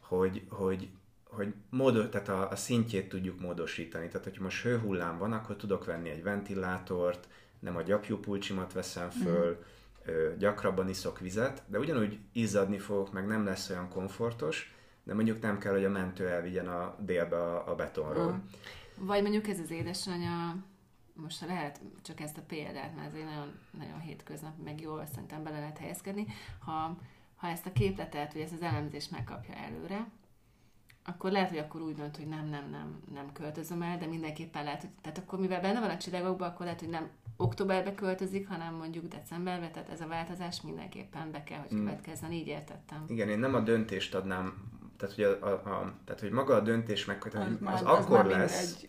[0.00, 0.88] hogy, hogy,
[1.24, 4.08] hogy módo, tehát a, a szintjét tudjuk módosítani.
[4.08, 7.28] Tehát, hogy most hőhullám van, akkor tudok venni egy ventilátort,
[7.58, 9.64] nem a gyapjúpulcsimat veszem föl,
[10.10, 10.38] mm.
[10.38, 14.74] gyakrabban iszok vizet, de ugyanúgy izzadni fogok, meg nem lesz olyan komfortos,
[15.04, 18.30] de mondjuk nem kell, hogy a mentő elvigyen a délbe a, a betonról.
[18.30, 18.36] Uh.
[19.06, 20.56] Vagy mondjuk ez az édesanyja,
[21.12, 25.42] most lehet csak ezt a példát, mert ez egy nagyon, nagyon hétköznap, meg jól szerintem
[25.42, 26.26] bele lehet helyezkedni,
[26.58, 26.96] ha,
[27.36, 30.06] ha ezt a képletet, vagy ezt az elemzést megkapja előre,
[31.04, 34.64] akkor lehet, hogy akkor úgy dönt, hogy nem, nem, nem, nem költözöm el, de mindenképpen
[34.64, 38.48] lehet, hogy, tehát akkor mivel benne van a csillagokban, akkor lehet, hogy nem októberbe költözik,
[38.48, 41.84] hanem mondjuk decemberbe, tehát ez a változás mindenképpen be kell, hogy hmm.
[41.84, 43.04] következzen, így értettem.
[43.08, 44.72] Igen, én nem a döntést adnám
[45.06, 47.34] tehát hogy, a, a, a, tehát, hogy maga a döntés meg, az,
[47.64, 48.88] az, az akkor lesz, egy...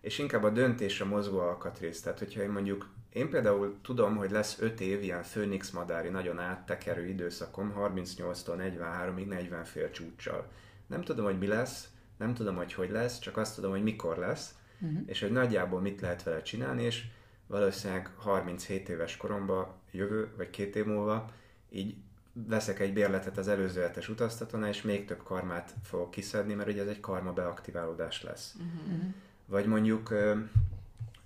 [0.00, 2.00] és inkább a döntés a mozgó alkatrész.
[2.00, 6.38] Tehát, hogyha én mondjuk, én például tudom, hogy lesz 5 év ilyen főnix madári nagyon
[6.38, 8.72] áttekerő időszakom, 38-tól
[9.16, 10.50] 43-ig 40 fél csúccsal.
[10.86, 14.16] Nem tudom, hogy mi lesz, nem tudom, hogy hogy lesz, csak azt tudom, hogy mikor
[14.16, 15.00] lesz, uh-huh.
[15.06, 17.04] és hogy nagyjából mit lehet vele csinálni, és
[17.46, 21.30] valószínűleg 37 éves koromban, jövő, vagy két év múlva,
[21.70, 21.96] így
[22.34, 26.82] veszek egy bérletet az előző hetes utaztatónál, és még több karmát fogok kiszedni, mert ugye
[26.82, 28.54] ez egy karma beaktiválódás lesz.
[28.56, 29.04] Uh-huh.
[29.46, 30.34] Vagy mondjuk ö,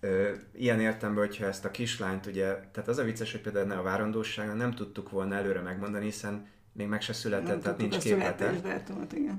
[0.01, 3.83] ö, ilyen értemben, hogyha ezt a kislányt ugye, tehát az a vicces, hogy például a
[3.83, 6.47] várandóságnál nem tudtuk volna előre megmondani, hiszen
[6.79, 8.53] még meg se született, nem tehát nincs képlete.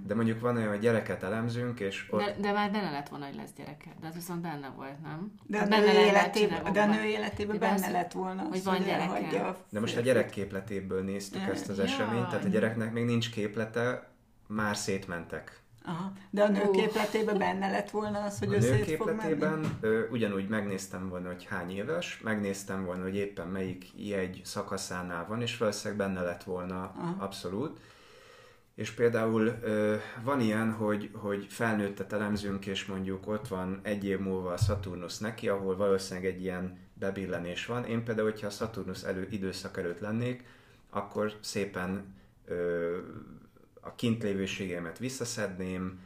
[0.06, 2.20] De mondjuk van olyan, hogy gyereket elemzünk, és ott...
[2.20, 3.90] De, de már benne lett volna, hogy lesz gyereke.
[4.02, 5.34] De az viszont benne volt, nem?
[5.46, 8.84] De a, benne nő, életében, de a nő életében benne az, lett volna, hogy van
[8.84, 9.56] gyereke.
[9.70, 11.84] De most a gyerek képletéből néztük ezt az ja.
[11.84, 14.10] eseményt, tehát a gyereknek még nincs képlete,
[14.48, 15.62] már szétmentek.
[15.90, 16.12] Aha.
[16.30, 21.10] De a nő képletében benne lett volna az, hogy a ő képletében ö, ugyanúgy megnéztem
[21.10, 26.22] volna, hogy hány éves, megnéztem volna, hogy éppen melyik jegy szakaszánál van, és valószínűleg benne
[26.22, 27.16] lett volna Aha.
[27.24, 27.80] abszolút.
[28.76, 34.20] És például ö, van ilyen, hogy, hogy felnőttet elemzünk, és mondjuk ott van egy év
[34.20, 37.86] múlva a Saturnus neki, ahol valószínűleg egy ilyen bebillenés van.
[37.86, 40.44] Én például, hogyha a Saturnus elő, időszak előtt lennék,
[40.90, 42.16] akkor szépen
[42.46, 42.98] ö,
[43.90, 46.00] a kintlévőségemet visszaszedném,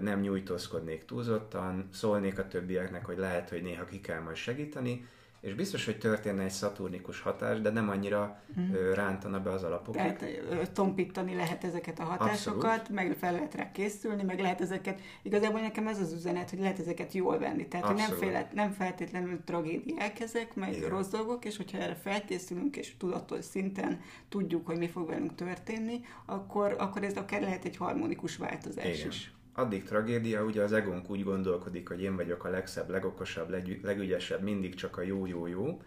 [0.00, 5.06] nem nyújtózkodnék túlzottan, szólnék a többieknek, hogy lehet, hogy néha ki kell majd segíteni,
[5.44, 8.72] és biztos, hogy történne egy szaturnikus hatás, de nem annyira mm.
[8.94, 10.16] rántana be az alapokat.
[10.16, 12.88] Tehát tompítani lehet ezeket a hatásokat, Abszolút.
[12.88, 16.78] meg fel lehet rá készülni, meg lehet ezeket, igazából nekem ez az üzenet, hogy lehet
[16.78, 17.68] ezeket jól venni.
[17.68, 20.88] Tehát, nem, féle, nem feltétlenül tragédiák ezek, meg Igen.
[20.88, 26.00] rossz dolgok, és hogyha erre felkészülünk, és tudatos szinten tudjuk, hogy mi fog velünk történni,
[26.26, 29.08] akkor, akkor ez akár lehet egy harmonikus változás Igen.
[29.08, 33.80] is addig tragédia, ugye az egónk úgy gondolkodik, hogy én vagyok a legszebb, legokosabb, leg,
[33.82, 35.82] legügyesebb, mindig csak a jó-jó-jó,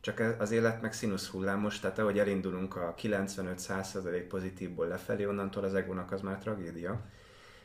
[0.00, 5.74] csak az élet meg színusz hullámos, tehát ahogy elindulunk a 95-100% pozitívból lefelé, onnantól az
[5.74, 7.00] egónak az már tragédia.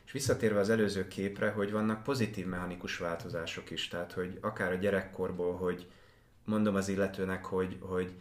[0.04, 4.76] És visszatérve az előző képre, hogy vannak pozitív mechanikus változások is, tehát hogy akár a
[4.76, 5.86] gyerekkorból, hogy
[6.44, 8.12] mondom az illetőnek, hogy, hogy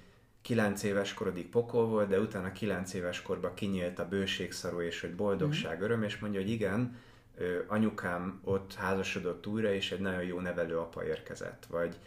[0.42, 5.16] 9 éves korodig pokol volt, de utána 9 éves korban kinyílt a bőségszaró, és hogy
[5.16, 5.84] boldogság, mhm.
[5.84, 6.98] öröm, és mondja, hogy igen,
[7.68, 12.00] anyukám ott házasodott újra, és egy nagyon jó nevelő apa érkezett, vagy,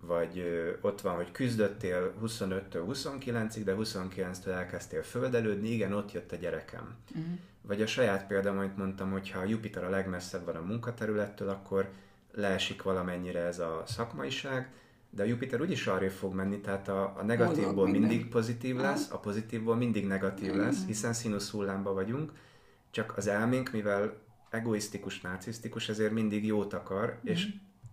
[0.00, 0.44] vagy
[0.80, 6.96] ott van, hogy küzdöttél 25-től 29-ig, de 29-től elkezdtél földelődni, igen, ott jött a gyerekem.
[7.10, 7.38] Uh-huh.
[7.62, 11.88] Vagy a saját példám, amit mondtam, hogy ha Jupiter a legmesszebb van a munkaterülettől, akkor
[12.32, 14.70] leesik valamennyire ez a szakmaiság,
[15.10, 19.18] de a Jupiter úgyis arra fog menni, tehát a, a negatívból mindig pozitív lesz, a
[19.18, 22.32] pozitívból mindig negatív lesz, hiszen színusz hullámba vagyunk,
[22.90, 27.30] csak az elménk, mivel egoisztikus, narcisztikus, ezért mindig jót akar, mm.
[27.30, 27.48] és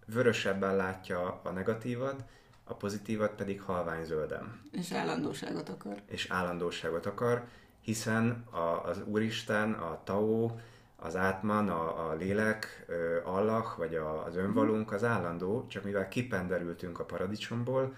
[0.05, 2.23] vörösebben látja a negatívat,
[2.63, 4.61] a pozitívat pedig halvány zölden.
[4.71, 6.01] És állandóságot akar.
[6.05, 7.47] És állandóságot akar,
[7.81, 10.51] hiszen a, az Úristen, a Tao,
[10.95, 12.85] az átman, a, a lélek,
[13.23, 17.95] Allah, vagy a, az önvalunk az állandó, csak mivel kipenderültünk a paradicsomból,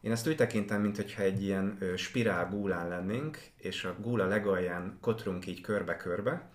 [0.00, 5.46] én ezt úgy tekintem, mintha egy ilyen spirál gúlán lennénk, és a gúla legalján kotrunk
[5.46, 6.49] így körbe-körbe,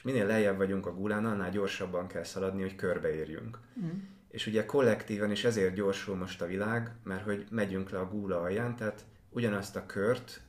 [0.00, 3.58] és minél lejjebb vagyunk a gulán, annál gyorsabban kell szaladni, hogy körbeérjünk.
[3.80, 3.88] Mm.
[4.30, 8.40] És ugye kollektíven is ezért gyorsul most a világ, mert hogy megyünk le a gúla
[8.40, 10.40] alján, tehát ugyanazt a kört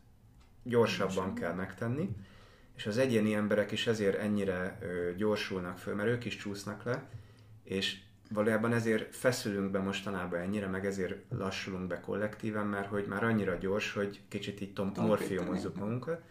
[0.63, 2.15] gyorsabban kell megtenni,
[2.75, 7.09] és az egyéni emberek is ezért ennyire ö, gyorsulnak föl, mert ők is csúsznak le,
[7.63, 7.97] és
[8.33, 13.55] valójában ezért feszülünk be mostanában ennyire, meg ezért lassulunk be kollektíven, mert hogy már annyira
[13.55, 16.21] gyors, hogy kicsit így tom- morfiumozzuk magunkat.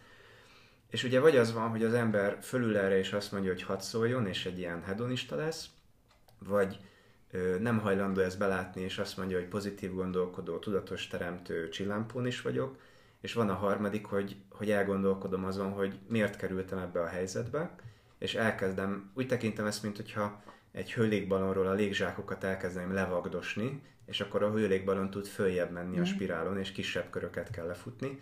[0.91, 3.79] És ugye vagy az van, hogy az ember fölül erre és azt mondja, hogy hadd
[3.79, 5.69] szóljon, és egy ilyen hedonista lesz,
[6.39, 6.79] vagy
[7.31, 12.41] ö, nem hajlandó ezt belátni, és azt mondja, hogy pozitív gondolkodó, tudatos teremtő csillámpón is
[12.41, 12.77] vagyok,
[13.21, 17.75] és van a harmadik, hogy, hogy elgondolkodom azon, hogy miért kerültem ebbe a helyzetbe,
[18.17, 24.43] és elkezdem, úgy tekintem ezt, mint hogyha egy hőlékbalonról a légzsákokat elkezdeném levagdosni, és akkor
[24.43, 28.19] a hőlékbalon tud följebb menni a spirálon, és kisebb köröket kell lefutni,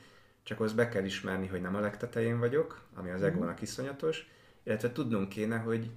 [0.50, 3.30] csak az be kell ismerni, hogy nem a legtetején vagyok, ami az mhm.
[3.30, 4.28] egónak iszonyatos,
[4.64, 5.92] illetve tudnunk kéne, hogy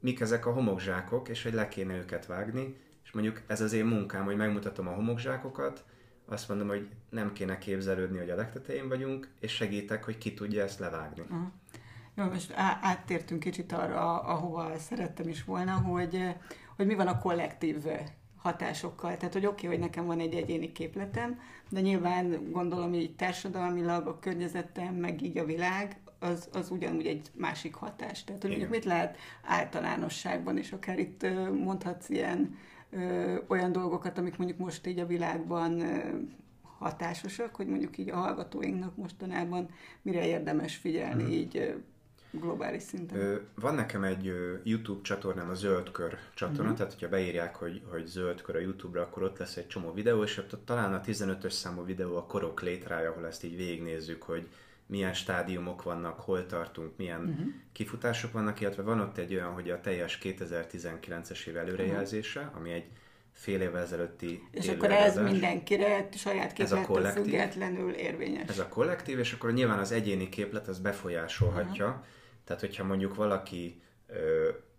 [0.00, 3.84] mik ezek a homokzsákok, és hogy le kéne őket vágni, és mondjuk ez az én
[3.84, 5.84] munkám, hogy megmutatom a homokzsákokat,
[6.26, 10.62] azt mondom, hogy nem kéne képzelődni, hogy a legtetején vagyunk, és segítek, hogy ki tudja
[10.62, 11.20] ezt levágni.
[11.20, 11.46] Uh-huh.
[12.14, 16.34] Jó, most áttértünk kicsit arra, ahova szerettem is volna, hogy,
[16.76, 17.84] hogy mi van a kollektív
[18.38, 19.16] hatásokkal.
[19.16, 24.06] Tehát, hogy oké, okay, hogy nekem van egy egyéni képletem, de nyilván gondolom így társadalmilag,
[24.06, 28.24] a környezetem, meg így a világ, az, az ugyanúgy egy másik hatás.
[28.24, 31.26] Tehát, hogy mondjuk mit lehet általánosságban, és akár itt
[31.64, 32.56] mondhatsz ilyen
[32.90, 36.18] ö, olyan dolgokat, amik mondjuk most így a világban ö,
[36.78, 39.68] hatásosak, hogy mondjuk így a hallgatóinknak mostanában
[40.02, 41.32] mire érdemes figyelni hmm.
[41.32, 41.82] így
[42.30, 43.40] globális szinten?
[43.54, 46.76] Van nekem egy YouTube csatornám, a Zöldkör csatorna, uh-huh.
[46.76, 50.38] tehát hogyha beírják, hogy, hogy Zöldkör a YouTube-ra, akkor ott lesz egy csomó videó, és
[50.38, 54.48] ott talán a 15-ös számú videó a korok létrája, ahol ezt így végignézzük, hogy
[54.86, 57.46] milyen stádiumok vannak, hol tartunk, milyen uh-huh.
[57.72, 62.56] kifutások vannak, illetve van ott egy olyan, hogy a teljes 2019-es év előrejelzése, uh-huh.
[62.56, 62.86] ami egy
[63.38, 68.48] fél évvel ezelőtti És akkor ez mindenkire saját képlettől függetlenül érvényes.
[68.48, 72.04] Ez a kollektív, és akkor nyilván az egyéni képlet az befolyásolhatja, uh-huh.
[72.44, 73.80] Tehát, hogyha mondjuk valaki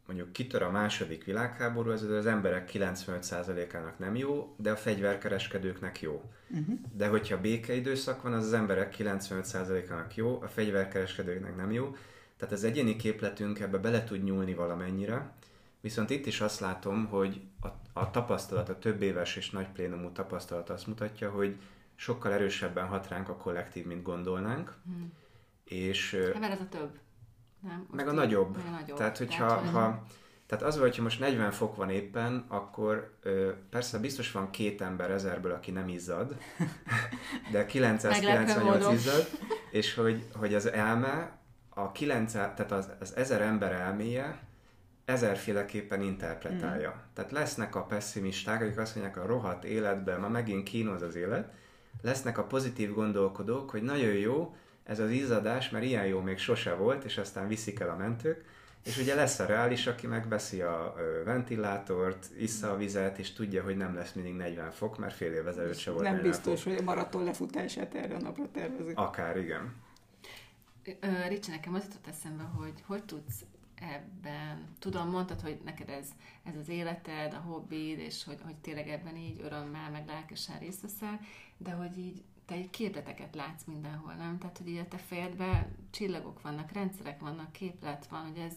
[0.06, 6.22] mondjuk kitör a második világháború, ez az emberek 95%-ának nem jó, de a fegyverkereskedőknek jó.
[6.50, 6.80] Uh-huh.
[6.94, 11.96] De hogyha békeidőszak van, az az emberek 95%-ának jó, a fegyverkereskedőknek nem jó.
[12.38, 15.32] Tehát az egyéni képletünk ebbe bele tud nyúlni valamennyire,
[15.82, 20.12] viszont itt is azt látom, hogy a, a tapasztalat, a több éves és nagy plénumú
[20.12, 21.56] tapasztalat azt mutatja, hogy
[21.96, 24.76] sokkal erősebben hat ránk a kollektív, mint gondolnánk.
[24.86, 25.04] Uh-huh.
[25.64, 27.00] És, hát, mert ez a több.
[27.60, 28.56] Nem, meg a nagyobb.
[28.56, 28.98] Meg a nagyobb.
[28.98, 30.04] Tehát, hogyha tehát, ha,
[30.46, 35.12] tehát az, hogy most 40 fok van éppen, akkor ö, persze biztos van két ember
[35.12, 36.38] ezerből, aki nem izzad,
[37.52, 39.28] de 998 izzad,
[39.72, 44.49] és hogy, hogy az elme, a 9, tehát az, az ezer ember elméje
[45.10, 46.90] ezerféleképpen interpretálja.
[46.90, 47.14] Mm.
[47.14, 51.54] Tehát lesznek a pessimisták, akik azt mondják, a rohadt életben ma megint kínoz az élet,
[52.02, 56.74] lesznek a pozitív gondolkodók, hogy nagyon jó, ez az izzadás, mert ilyen jó még sose
[56.74, 58.46] volt, és aztán viszik el a mentők,
[58.86, 60.96] és ugye lesz a reális, aki megveszi a
[61.26, 65.48] ventilátort, issza a vizet, és tudja, hogy nem lesz mindig 40 fok, mert fél év
[65.48, 66.72] ezelőtt se volt Nem biztos, fok.
[66.72, 68.98] hogy a maraton lefutását erre a napra tervezik.
[68.98, 69.76] Akár, igen.
[71.28, 73.44] Ricsi, nekem az jutott eszembe, hogy hogy tudsz
[73.82, 76.08] ebben, tudom, mondtad, hogy neked ez,
[76.44, 80.82] ez az életed, a hobbid, és hogy, hogy tényleg ebben így örömmel, meg lelkesen részt
[80.82, 81.20] veszel,
[81.58, 84.38] de hogy így te egy képleteket látsz mindenhol, nem?
[84.38, 88.54] Tehát, hogy így a te fejedben csillagok vannak, rendszerek vannak, képlet van, hogy ez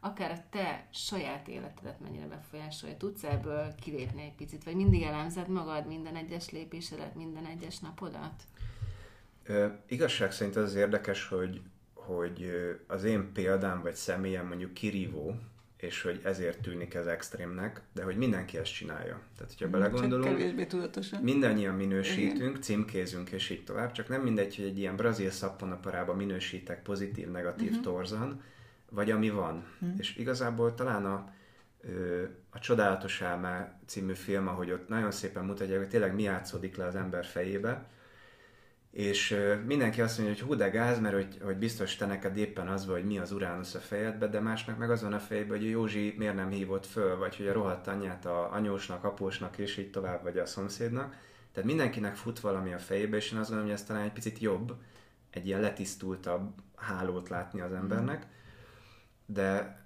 [0.00, 2.96] akár a te saját életedet mennyire befolyásolja.
[2.96, 8.42] Tudsz ebből kilépni egy picit, vagy mindig elemzed magad minden egyes lépésedet, minden egyes napodat?
[9.44, 11.60] Ö, igazság szerint az érdekes, hogy,
[12.06, 12.50] hogy
[12.86, 15.34] az én példám vagy személyem mondjuk kirívó,
[15.76, 19.20] és hogy ezért tűnik ez extrémnek, de hogy mindenki ezt csinálja.
[19.36, 21.22] Tehát, hogyha belegondolunk, Csak kevésbé tudatosan.
[21.22, 22.60] mindannyian minősítünk, Igen.
[22.60, 27.68] címkézünk, és így tovább, csak nem mindegy, hogy egy ilyen brazil szapponaparába minősítek pozitív, negatív
[27.68, 27.84] uh-huh.
[27.84, 28.42] torzan,
[28.90, 29.64] vagy ami van.
[29.80, 29.98] Uh-huh.
[29.98, 31.32] És igazából talán a,
[32.50, 36.84] a Csodálatos Álmá című film, ahogy ott nagyon szépen mutatják, hogy tényleg mi játszódik le
[36.84, 37.88] az ember fejébe,
[38.90, 39.36] és
[39.66, 42.86] mindenki azt mondja, hogy hú de gáz, mert hogy, hogy biztos te neked éppen az
[42.86, 45.68] vagy, hogy mi az Uránusz a fejedbe, de másnak meg az van a fejében, hogy
[45.68, 49.90] Józsi miért nem hívott föl, vagy hogy a rohadt anyját a anyósnak, apósnak és így
[49.90, 51.16] tovább, vagy a szomszédnak.
[51.52, 54.38] Tehát mindenkinek fut valami a fejébe, és én azt gondolom, hogy ez talán egy picit
[54.38, 54.74] jobb,
[55.30, 58.26] egy ilyen letisztultabb hálót látni az embernek,
[59.26, 59.78] de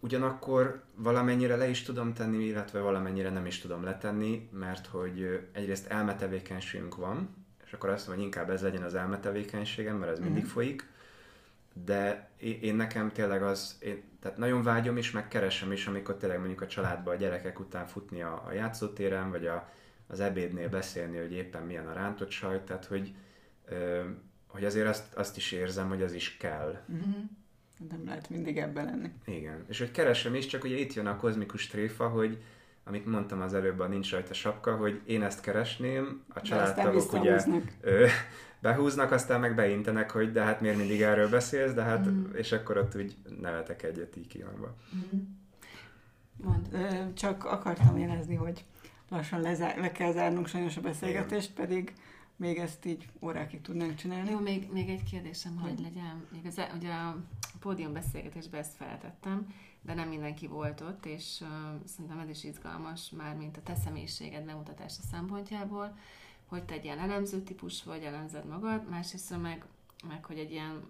[0.00, 5.86] ugyanakkor valamennyire le is tudom tenni, illetve valamennyire nem is tudom letenni, mert hogy egyrészt
[5.86, 7.41] elmetevékenységünk van,
[7.72, 10.24] és akkor azt mondom, hogy inkább ez legyen az elmetevékenységem, mert ez mm.
[10.24, 10.86] mindig folyik,
[11.84, 16.38] de én nekem tényleg az, én, tehát nagyon vágyom is, meg keresem is, amikor tényleg
[16.38, 19.72] mondjuk a családban a gyerekek után futni a, a játszótéren, vagy a,
[20.06, 23.14] az ebédnél beszélni, hogy éppen milyen a rántott sajt, tehát hogy,
[23.64, 24.02] ö,
[24.46, 26.82] hogy azért azt, azt is érzem, hogy az is kell.
[26.92, 27.22] Mm-hmm.
[27.88, 29.12] Nem lehet mindig ebben lenni.
[29.24, 29.64] Igen.
[29.68, 32.42] És hogy keresem is, csak ugye itt jön a kozmikus tréfa, hogy
[32.84, 37.44] amit mondtam az előbb, a nincs rajta sapka, hogy én ezt keresném, a családtagok ugye
[37.80, 38.06] ö,
[38.60, 42.24] behúznak, aztán meg beintenek, hogy de hát miért mindig erről beszélsz, de hát, mm.
[42.34, 44.76] és akkor ott úgy nevetek egyet így kihangva.
[44.96, 45.18] Mm.
[46.36, 46.68] Mond.
[47.14, 48.64] Csak akartam jelezni, hogy
[49.08, 51.66] lassan lezár, le kell zárnunk sajnos a beszélgetést, Igen.
[51.66, 51.92] pedig
[52.36, 54.30] még ezt így órákig tudnánk csinálni.
[54.30, 56.24] Jó, még, még egy kérdésem, hogy legyen.
[56.32, 57.16] Még az, ugye a
[57.60, 59.46] pódium beszélgetésben ezt feltettem,
[59.82, 61.48] de nem mindenki volt ott, és uh,
[61.84, 65.96] szerintem ez is izgalmas már, mint a te személyiséged bemutatása szempontjából,
[66.46, 69.64] hogy te egy ilyen elemző típus vagy, elemzed magad, másrészt meg,
[70.08, 70.82] meg hogy egy ilyen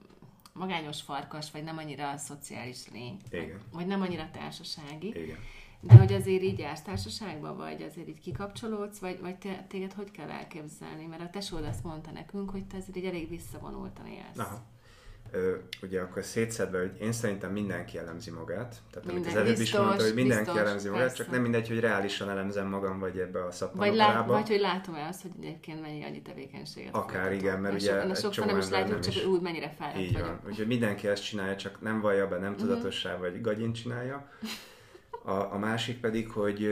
[0.52, 3.16] magányos farkas, vagy nem annyira a szociális lény.
[3.30, 5.08] Vagy, vagy nem annyira társasági.
[5.08, 5.38] Igen.
[5.80, 10.10] De hogy azért így jársz társaságba, vagy azért így kikapcsolódsz, vagy, vagy te, téged hogy
[10.10, 11.06] kell elképzelni?
[11.06, 14.38] Mert a tesód azt mondta nekünk, hogy te azért így elég visszavonultan élsz.
[14.38, 14.71] Aha
[15.82, 18.76] ugye akkor szétszedve, hogy én szerintem mindenki elemzi magát.
[18.90, 21.22] Tehát Minden, amit az előbb is mondta, hogy mindenki biztos, elemzi magát, persze.
[21.22, 24.94] csak nem mindegy, hogy reálisan elemzem magam, vagy ebbe a vagy, lát, vagy hogy látom
[24.94, 28.68] el azt, hogy egyébként mennyi annyi tevékenységet Akár igen, mert ugye sok, sokszor nem is
[28.68, 29.24] látjuk, csak is...
[29.24, 30.40] úgy mennyire fáradt Így van.
[30.46, 32.60] Úgyhogy mindenki ezt csinálja, csak nem vallja be, nem mhm.
[32.60, 34.28] tudatossá, vagy gagyin csinálja.
[35.24, 36.68] A, a másik pedig, hogy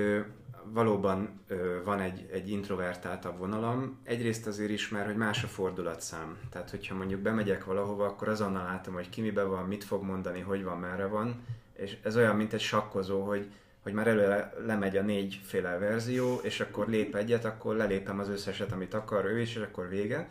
[0.64, 1.40] valóban
[1.84, 4.00] van egy, egy introvertáltabb vonalam.
[4.04, 6.38] Egyrészt azért is, mert hogy más a fordulatszám.
[6.50, 10.40] Tehát, hogyha mondjuk bemegyek valahova, akkor azonnal látom, hogy ki mibe van, mit fog mondani,
[10.40, 11.44] hogy van, merre van.
[11.72, 13.50] És ez olyan, mint egy sakkozó, hogy,
[13.82, 18.72] hogy már előre lemegy a négyféle verzió, és akkor lép egyet, akkor lelépem az összeset,
[18.72, 20.30] amit akar ő is, és akkor vége.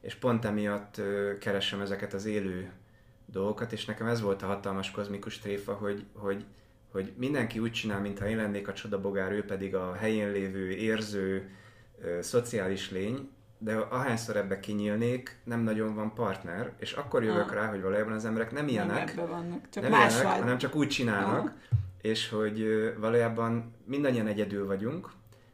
[0.00, 2.72] És pont emiatt ö, keresem ezeket az élő
[3.26, 6.44] dolgokat, és nekem ez volt a hatalmas kozmikus tréfa, hogy, hogy
[6.94, 11.50] hogy mindenki úgy csinál, mintha én lennék a csodabogár, ő pedig a helyén lévő, érző,
[12.02, 17.54] ö, szociális lény, de ahányszor ebbe kinyílnék, nem nagyon van partner, és akkor jövök ah.
[17.54, 20.88] rá, hogy valójában az emberek nem ilyenek, nem vannak, csak nem ilyenek hanem csak úgy
[20.88, 21.78] csinálnak, ah.
[22.00, 25.10] és hogy ö, valójában mindannyian egyedül vagyunk,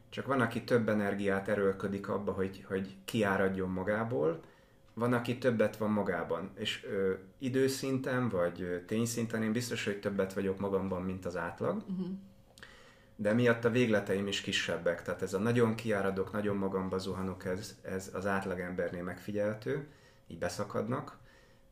[0.09, 4.39] csak van, aki több energiát erőlködik abba, hogy, hogy kiáradjon magából,
[4.93, 10.33] van, aki többet van magában, és ö, időszinten, vagy ö, tényszinten én biztos, hogy többet
[10.33, 12.07] vagyok magamban, mint az átlag, uh-huh.
[13.15, 17.75] de miatt a végleteim is kisebbek, tehát ez a nagyon kiáradok, nagyon magamba zuhanok, ez,
[17.81, 19.87] ez az átlagembernél megfigyelhető,
[20.27, 21.17] így beszakadnak,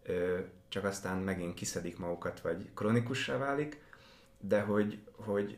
[0.03, 3.82] ö, csak aztán megint kiszedik magukat, vagy kronikussá válik,
[4.39, 5.57] de hogy, hogy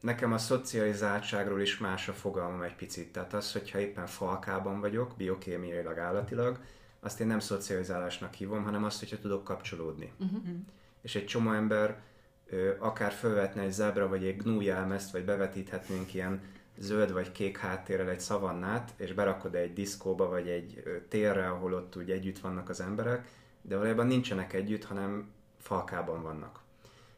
[0.00, 3.12] nekem a szocializáltságról is más a fogalmam egy picit.
[3.12, 6.58] Tehát az, hogyha éppen falkában vagyok, biokémiailag, állatilag,
[7.04, 10.12] azt én nem szocializálásnak hívom, hanem azt, hogyha tudok kapcsolódni.
[10.18, 10.40] Uh-huh.
[11.02, 12.00] És egy csomó ember
[12.46, 16.40] ö, akár felvetne egy zebra vagy egy gnú jelmezt, vagy bevetíthetnénk ilyen
[16.78, 21.74] zöld vagy kék háttérrel egy szavannát, és berakod egy diszkóba, vagy egy ö, térre, ahol
[21.74, 23.28] ott úgy együtt vannak az emberek,
[23.62, 26.60] de valójában nincsenek együtt, hanem falkában vannak.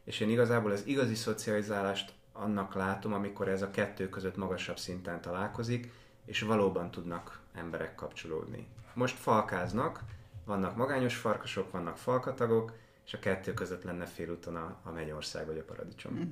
[0.05, 5.21] És én igazából az igazi szocializálást annak látom, amikor ez a kettő között magasabb szinten
[5.21, 5.93] találkozik,
[6.25, 8.67] és valóban tudnak emberek kapcsolódni.
[8.95, 10.05] Most falkáznak,
[10.45, 12.73] vannak magányos farkasok, vannak falkatagok,
[13.07, 16.15] és a kettő között lenne félúton a, a mennyország vagy a paradicsom.
[16.15, 16.31] Mm.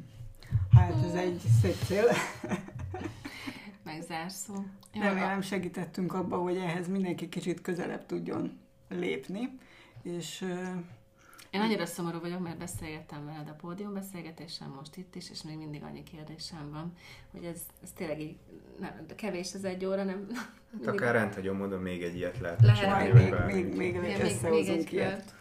[0.70, 2.04] Hát ez egy szép cél.
[3.84, 4.54] Megzárszó.
[4.92, 9.58] Remélem segítettünk abba, hogy ehhez mindenki kicsit közelebb tudjon lépni,
[10.02, 10.44] és
[11.52, 15.56] Én annyira szomorú vagyok, mert beszélgettem veled a pódium beszélgetésen most itt is, és még
[15.56, 16.92] mindig annyi kérdésem van,
[17.30, 18.36] hogy ez, ez tényleg így,
[18.80, 20.26] nem, kevés az egy óra, nem...
[20.72, 23.12] Hát akár rendhagyom, mondom, még egy ilyet lehet Lehet.
[23.12, 25.34] még, még, még, még még, még összehozunk egy ilyet.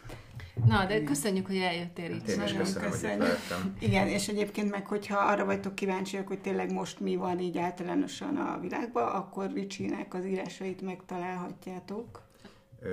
[0.66, 2.20] Na, de köszönjük, hogy eljöttél itt.
[2.20, 3.22] Hát én is Nagyon köszönöm, hogy itt köszönjük.
[3.22, 3.76] lehettem.
[3.78, 8.36] Igen, és egyébként meg, hogyha arra vagytok kíváncsiak, hogy tényleg most mi van így általánosan
[8.36, 12.22] a világban, akkor Ricsinek az írásait megtalálhatjátok.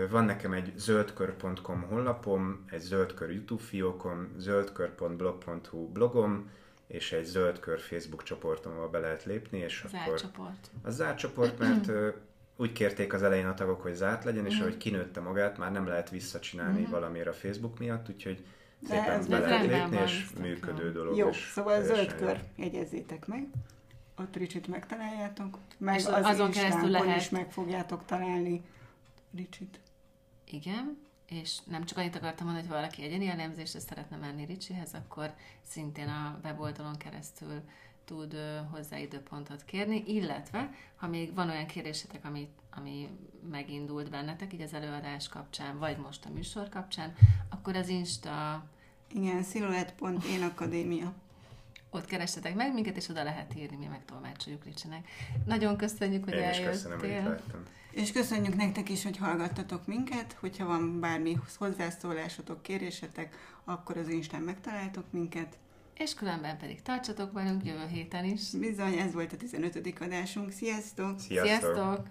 [0.09, 6.49] Van nekem egy zöldkör.com honlapom, egy zöldkör YouTube fiókom, zöldkör.blog.hu blogom,
[6.87, 10.69] és egy zöldkör Facebook csoportom, ahol be lehet lépni, és Az akkor átcsoport.
[10.81, 11.91] a zárt csoport, mert
[12.55, 15.87] úgy kérték az elején a tagok, hogy zárt legyen, és ahogy kinőtte magát, már nem
[15.87, 18.43] lehet visszacsinálni valamiért a Facebook miatt, úgyhogy
[18.79, 21.17] De szépen ez be meg lehet lépni, van, és működő dolog.
[21.17, 22.25] Jó, szóval a teljesen zöld jó.
[22.27, 23.47] kör, jegyezzétek meg.
[24.17, 28.61] Ott Ricsit megtaláljátok, meg És az azon keresztül lehet- is meg fogjátok találni
[29.35, 29.79] Ricsit.
[30.45, 35.33] Igen, és nem csak annyit akartam mondani, hogy valaki egyéni elemzésre szeretne menni Ricsihez, akkor
[35.63, 37.61] szintén a weboldalon keresztül
[38.05, 38.35] tud
[38.71, 43.09] hozzá időpontot kérni, illetve ha még van olyan kérdésetek, ami, ami
[43.49, 47.15] megindult bennetek, így az előadás kapcsán, vagy most a műsor kapcsán,
[47.49, 48.65] akkor az Insta,
[49.13, 51.13] Igen, Silhouette.én Akadémia.
[51.89, 55.07] ott keressetek meg minket, és oda lehet írni, mi megtolmácsoljuk Ricsinek.
[55.45, 57.61] Nagyon köszönjük, hogy Én is köszönöm, hogy itt eljöttél.
[57.91, 60.35] És köszönjük nektek is, hogy hallgattatok minket.
[60.39, 65.57] Hogyha van bármi hozzászólásotok, kérésetek, akkor az Instán megtaláltok minket.
[65.97, 68.49] És különben pedig tartsatok velünk jövő héten is.
[68.51, 69.93] Bizony, ez volt a 15.
[69.99, 70.51] adásunk.
[70.51, 71.19] Sziasztok!
[71.19, 71.47] Sziasztok!
[71.47, 72.07] Sziasztok!